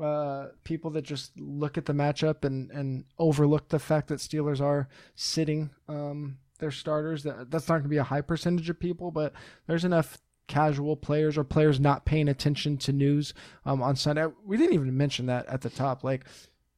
[0.00, 4.60] uh, people that just look at the matchup and, and overlook the fact that Steelers
[4.60, 7.22] are sitting um, their starters.
[7.24, 9.32] That that's not going to be a high percentage of people, but
[9.66, 13.34] there's enough casual players or players not paying attention to news
[13.66, 14.26] um, on Sunday.
[14.44, 16.02] We didn't even mention that at the top.
[16.02, 16.24] Like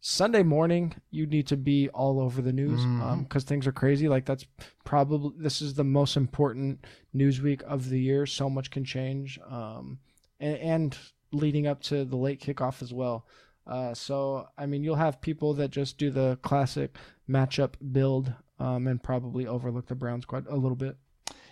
[0.00, 2.80] Sunday morning, you need to be all over the news
[3.22, 4.08] because things are crazy.
[4.08, 4.46] Like that's
[4.84, 8.26] probably this is the most important news week of the year.
[8.26, 9.98] So much can change, um,
[10.41, 10.99] and, and
[11.32, 13.26] leading up to the late kickoff as well.
[13.66, 16.97] Uh, so I mean, you'll have people that just do the classic
[17.28, 20.97] matchup build um, and probably overlook the Browns quite a little bit.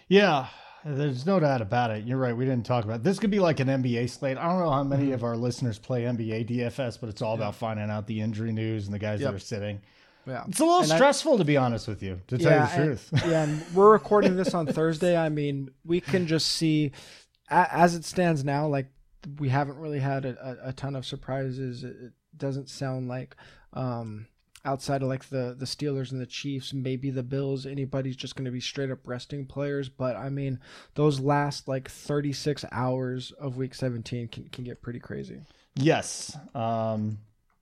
[0.09, 0.49] Yeah,
[0.85, 2.05] there's no doubt about it.
[2.07, 2.37] You're right.
[2.37, 3.03] We didn't talk about it.
[3.05, 3.19] this.
[3.19, 4.39] Could be like an NBA slate.
[4.39, 7.55] I don't know how many of our listeners play NBA DFS, but it's all about
[7.55, 9.31] finding out the injury news and the guys Yep.
[9.31, 9.81] that are sitting.
[10.27, 10.45] Yeah.
[10.49, 12.73] It's a little And I- stressful, to be honest with you, to tell you the
[12.73, 13.11] and- truth.
[13.27, 15.17] yeah, and we're recording this on Thursday.
[15.17, 16.93] I mean, we can just see,
[17.51, 18.87] as it stands now, like
[19.39, 21.85] we haven't really had a, a, a ton of surprises.
[21.85, 23.37] It, it doesn't sound like,
[23.73, 24.27] um,
[24.65, 28.45] outside of like the the Steelers and the Chiefs, maybe the Bills, anybody's just going
[28.45, 29.89] to be straight up resting players.
[29.89, 30.61] But I mean,
[30.95, 35.41] those last like 36 hours of Week 17 can can get pretty crazy.
[35.75, 36.37] Yes.
[36.55, 37.19] Um,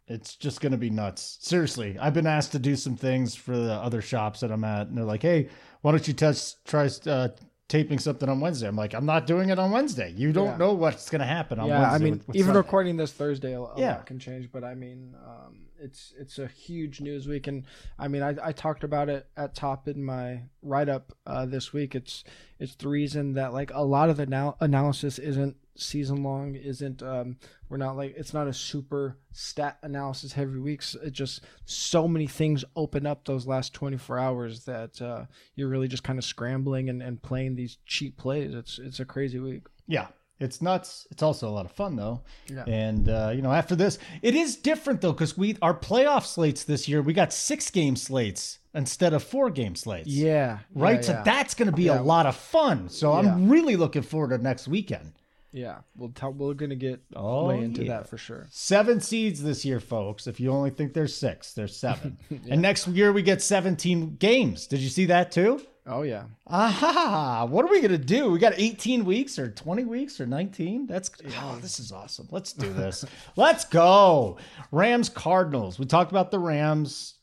[0.09, 1.39] it's just going to be nuts.
[1.41, 4.87] Seriously, I've been asked to do some things for the other shops that I'm at,
[4.87, 5.49] and they're like, "Hey,
[5.82, 7.28] why don't you test try uh,
[7.68, 10.12] taping something on Wednesday?" I'm like, "I'm not doing it on Wednesday.
[10.16, 10.56] You don't Yeah.
[10.56, 13.12] know what's going to happen on yeah, Wednesday." I mean, with- even Sunday." recording this
[13.12, 13.92] Thursday, a, a Yeah.
[13.96, 14.50] lot can change.
[14.52, 17.64] But I mean, um, it's it's a huge news week, and
[17.98, 21.72] I mean, I, I talked about it at top in my write up uh, this
[21.72, 21.94] week.
[21.94, 22.24] It's
[22.58, 27.03] it's the reason that like a lot of the now analysis isn't season long, isn't
[27.03, 27.37] um,
[27.68, 30.97] we're not like it's not a super stat analysis heavy weeks.
[31.03, 35.68] It just so many things open up those last twenty four hours that uh, you're
[35.68, 38.55] really just kind of scrambling and, and playing these cheap plays.
[38.55, 39.66] It's it's a crazy week.
[39.87, 40.09] Yeah,
[40.39, 41.07] it's nuts.
[41.11, 42.22] It's also a lot of fun though.
[42.49, 42.64] Yeah.
[42.66, 46.64] And uh, you know, after this, it is different though because we our playoff slates
[46.64, 50.09] this year we got six game slates instead of four game slates.
[50.09, 50.59] Yeah.
[50.74, 50.97] Right.
[50.97, 51.22] yeah, so yeah.
[51.22, 52.91] that's going to be a lot of fun.
[52.91, 55.12] So I'm really looking forward to next weekend.
[55.53, 56.32] Yeah, we'll tell.
[56.32, 57.99] We're gonna get Oh, way into yeah.
[57.99, 58.47] that for sure.
[58.51, 60.26] Seven seeds this year, folks.
[60.26, 62.18] If you only think there's six, there's seven.
[62.51, 64.66] And next year we get 17 games.
[64.66, 65.61] Did you see that too?
[65.88, 67.47] Oh yeah, Aha!
[67.49, 68.30] What are we gonna do?
[68.32, 70.86] We got 18 weeks or 20 weeks or 19?
[70.88, 72.26] That's oh, this is awesome.
[72.32, 73.05] Let's do this.
[73.36, 74.36] Let's go.
[74.72, 75.78] Rams Cardinals.
[75.78, 77.14] We talked about the Rams.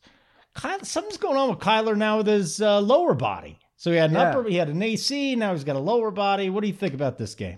[0.54, 3.60] Kyle, something's going on with Kyler now with his uh, lower body.
[3.76, 4.30] So he had an Yeah.
[4.30, 5.36] upper, he had an AC.
[5.36, 6.50] Now he's got a lower body.
[6.50, 7.58] What do you think about this game?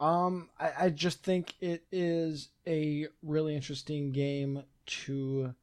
[0.00, 5.54] Um, I, I just think it is a really interesting game to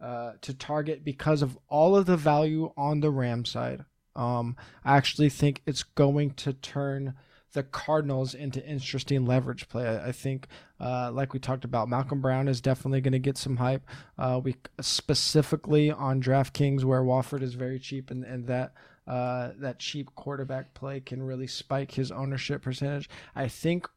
[0.00, 3.84] uh, to target because of all of the value on the Ram side.
[4.16, 7.14] Um, I actually think it's going to turn
[7.52, 9.86] the Cardinals into interesting leverage play.
[9.86, 10.46] I, I think,
[10.78, 13.86] uh, like we talked about, Malcolm Brown is definitely going to get some hype.
[14.16, 18.72] Uh, we specifically on DraftKings where Wolford is very cheap and, and that
[19.10, 23.10] uh, that cheap quarterback play can really spike his ownership percentage.
[23.34, 23.88] I think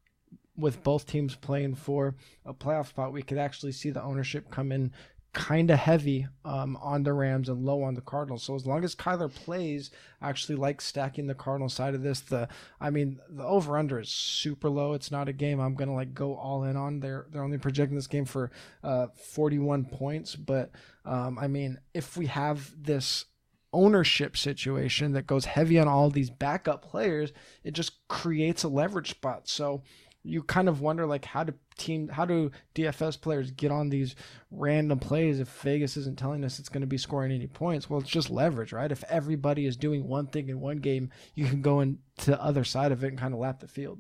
[0.57, 4.71] with both teams playing for a playoff spot, we could actually see the ownership come
[4.71, 4.91] in
[5.31, 8.41] kind of heavy um, on the Rams and low on the Cardinals.
[8.41, 12.21] So as long as Kyler plays, I actually like stacking the Cardinal side of this.
[12.21, 12.47] The
[12.81, 14.93] I mean the over under is super low.
[14.93, 17.01] It's not a game I'm gonna like go all in on.
[17.01, 18.49] They're they're only projecting this game for
[18.83, 20.71] uh, 41 points, but
[21.05, 23.25] um, I mean if we have this
[23.73, 29.09] ownership situation that goes heavy on all these backup players, it just creates a leverage
[29.09, 29.47] spot.
[29.49, 29.83] So
[30.23, 34.15] you kind of wonder like how do team how do DFS players get on these
[34.51, 37.89] random plays if Vegas isn't telling us it's going to be scoring any points?
[37.89, 38.91] Well, it's just leverage, right?
[38.91, 42.63] If everybody is doing one thing in one game, you can go into the other
[42.63, 43.99] side of it and kind of lap the field.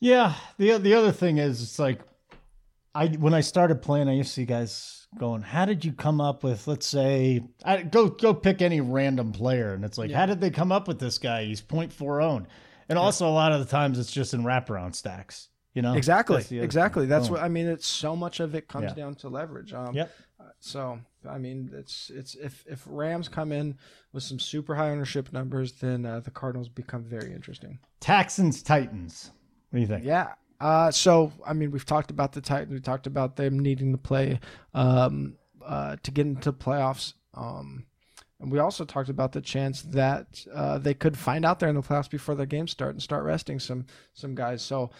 [0.00, 2.00] Yeah, the the other thing is it's like
[2.94, 6.20] I when I started playing, I used to see guys going, "How did you come
[6.20, 10.26] up with let's say I go go pick any random player?" And it's like, "How
[10.26, 11.44] did they come up with this guy?
[11.44, 12.46] He's .40 owned."
[12.88, 15.94] And also a lot of the times it's just in wraparound stacks, you know.
[15.94, 17.04] Exactly, That's exactly.
[17.04, 17.08] thing.
[17.10, 17.36] That's Boom.
[17.36, 17.66] what I mean.
[17.66, 18.94] It's so much of it comes Yeah.
[18.94, 19.72] down to leverage.
[19.72, 20.10] Um, Yep.
[20.60, 23.78] So I mean, it's it's if if Rams come in
[24.12, 27.78] with some super high ownership numbers, then uh, the Cardinals become very interesting.
[28.00, 29.30] Texans Titans.
[29.70, 30.04] What do you think?
[30.04, 30.32] Yeah.
[30.62, 32.72] Uh, so I mean, we've talked about the Titans.
[32.72, 34.38] We talked about them needing to play
[34.74, 37.14] um, uh, to get into playoffs.
[37.34, 37.86] Um,
[38.38, 41.74] and we also talked about the chance that uh, they could find out there in
[41.74, 44.62] the playoffs before the games start and start resting some some guys.
[44.62, 44.90] So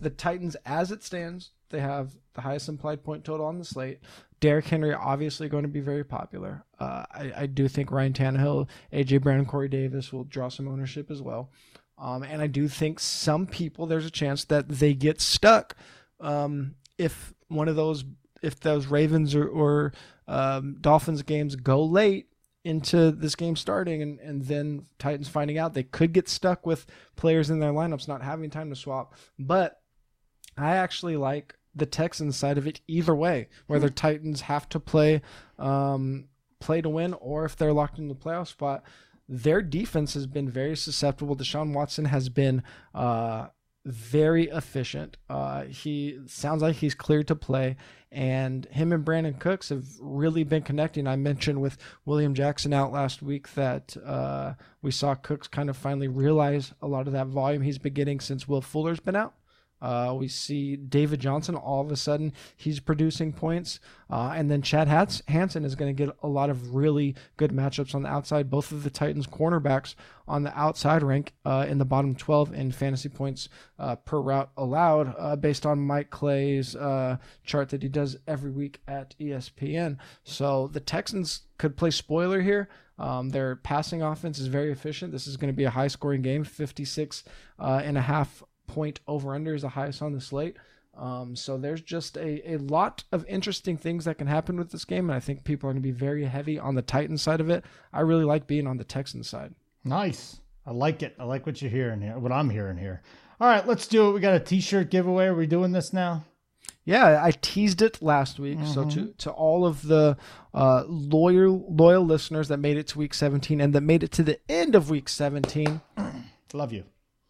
[0.00, 4.00] the Titans, as it stands, they have the highest implied point total on the slate.
[4.40, 6.64] Derrick Henry obviously going to be very popular.
[6.80, 11.08] Uh, I, I do think Ryan Tannehill, AJ Brown, Corey Davis will draw some ownership
[11.08, 11.50] as well.
[11.96, 15.76] Um, and I do think some people there's a chance that they get stuck
[16.20, 18.04] um, if one of those
[18.42, 19.92] if those Ravens or, or
[20.26, 22.28] um, Dolphins games go late
[22.64, 26.86] into this game starting and, and then Titans finding out they could get stuck with
[27.14, 29.14] players in their lineups not having time to swap.
[29.38, 29.80] But
[30.56, 35.22] I actually like the Texans side of it either way, whether Titans have to play
[35.58, 36.28] um,
[36.60, 38.82] play to win or if they're locked in the playoff spot.
[39.28, 41.36] Their defense has been very susceptible.
[41.36, 42.62] Deshaun Watson has been
[42.94, 43.46] uh,
[43.86, 45.16] very efficient.
[45.28, 47.76] Uh, he sounds like he's cleared to play,
[48.10, 51.06] and him and Brandin Cooks have really been connecting.
[51.06, 55.76] I mentioned with William Jackson out last week that uh, we saw Cooks kind of
[55.76, 59.34] finally realize a lot of that volume he's been getting since Will Fuller's been out.
[59.84, 64.62] Uh, we see David Johnson all of a sudden he's producing points, uh, and then
[64.62, 68.08] Chad Hats- Hansen is going to get a lot of really good matchups on the
[68.08, 68.48] outside.
[68.48, 69.94] Both of the Titans cornerbacks
[70.26, 74.50] on the outside rank uh, in the bottom 12 in fantasy points uh, per route
[74.56, 79.98] allowed, uh, based on Mike Clay's uh, chart that he does every week at ESPN.
[80.22, 82.70] So the Texans could play spoiler here.
[82.98, 85.12] Um, their passing offense is very efficient.
[85.12, 87.24] This is going to be a high scoring game, 56
[87.58, 90.56] uh, and a half point over under is the highest on the slate.
[90.96, 94.84] Um, so there's just a, a lot of interesting things that can happen with this
[94.84, 97.40] game, and I think people are going to be very heavy on the Titans side
[97.40, 97.64] of it.
[97.92, 99.54] I really like being on the Texans side.
[99.82, 100.40] Nice.
[100.66, 101.16] I like it.
[101.18, 102.18] I like what you're hearing here.
[102.18, 103.02] What I'm hearing here.
[103.40, 104.12] All right, let's do it.
[104.12, 105.26] We got a T-shirt giveaway.
[105.26, 106.24] Are we doing this now?
[106.84, 108.58] Yeah, I teased it last week.
[108.66, 110.18] So to to all of the
[110.52, 114.22] uh, loyal loyal listeners that made it to week 17 and that made it to
[114.22, 115.80] the end of week 17,
[116.54, 116.84] Love you.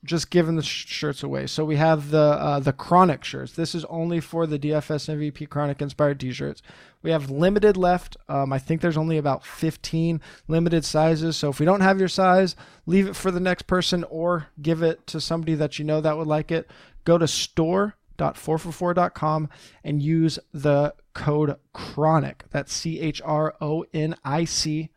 [0.05, 1.47] Just giving the sh- shirts away.
[1.47, 3.53] So we have the uh, the Chronic shirts.
[3.53, 6.63] This is only for the DFS MVP Chronic inspired T-shirts.
[7.03, 8.17] We have limited left.
[8.29, 11.37] Um, I think there's only about 15 limited sizes.
[11.37, 14.83] So if we don't have your size, leave it for the next person or give
[14.83, 16.71] it to somebody that you know that would like it.
[17.05, 19.51] Go to store.444.com
[19.83, 22.45] and use the code Chronic.
[22.51, 24.91] That's C H R O N I C.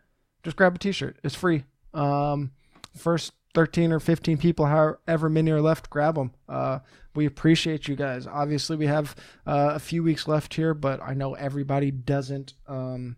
[0.44, 1.18] Just grab a T-shirt.
[1.24, 1.66] It's free.
[1.94, 2.52] Um,
[2.96, 6.32] first 13 or 15 people, however many are left, grab them.
[6.48, 6.78] Uh,
[7.16, 8.28] we appreciate you guys.
[8.28, 9.16] Obviously, we have
[9.48, 13.16] uh, a few weeks left here, but I know everybody doesn't um,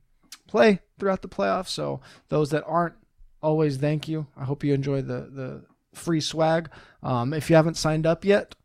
[0.48, 1.68] play throughout the playoffs.
[1.68, 2.96] So those that aren't,
[3.42, 4.28] always thank you.
[4.38, 6.70] I hope you enjoy the the free swag.
[7.04, 8.56] Um, if you haven't signed up yet,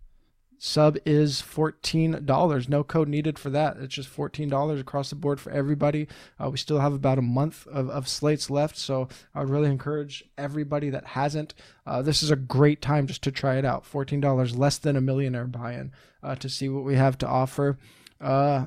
[0.65, 3.77] sub is $14 no code needed for that.
[3.77, 6.09] It's just $14 across the board for everybody.
[6.43, 9.69] Uh, we still have about a month of, of slates left so i would really
[9.69, 11.53] encourage everybody that hasn't
[11.87, 13.85] uh, this is a great time just to try it out.
[13.85, 15.93] $14 less than a millionaire buy-in
[16.23, 17.79] uh, to see what we have to offer.
[18.21, 18.67] Uh,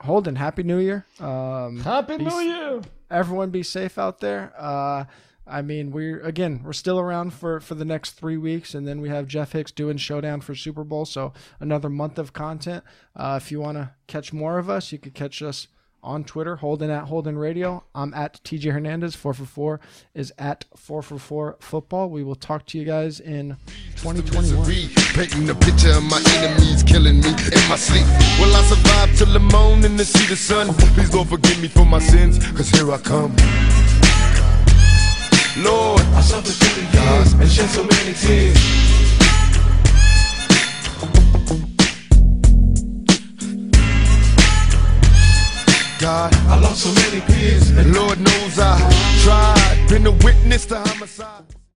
[0.00, 1.04] holden happy new year.
[1.20, 2.80] Um, happy new year!
[3.10, 4.52] everyone be safe out there.
[4.56, 5.04] Uh,
[5.46, 9.00] I mean, we're again, we're still around for for the next three weeks, and then
[9.00, 12.82] we have Jeff Hicks doing Showdown for Super Bowl, so another month of content.
[13.14, 15.68] Uh, if you want to catch more of us, you could catch us
[16.04, 17.82] on Twitter, Holden at Holden Radio.
[17.94, 19.14] I'm at TJ Hernandez.
[19.14, 19.80] Four for four
[20.14, 22.10] is at four for four football.
[22.10, 23.56] We will talk to you guys in
[23.96, 24.64] 2021.
[25.14, 28.04] Painting the picture of my enemies killing me in my sleep.
[28.38, 30.68] Will I survive till the morning see the sun?
[30.94, 33.34] Please don't forgive me for my sins, cause here I come.
[35.56, 38.58] Lord, I suffered through the years and shed so many tears.
[46.00, 48.78] God, I lost so many peers, and Lord knows I
[49.22, 51.44] tried, been a witness to homicide.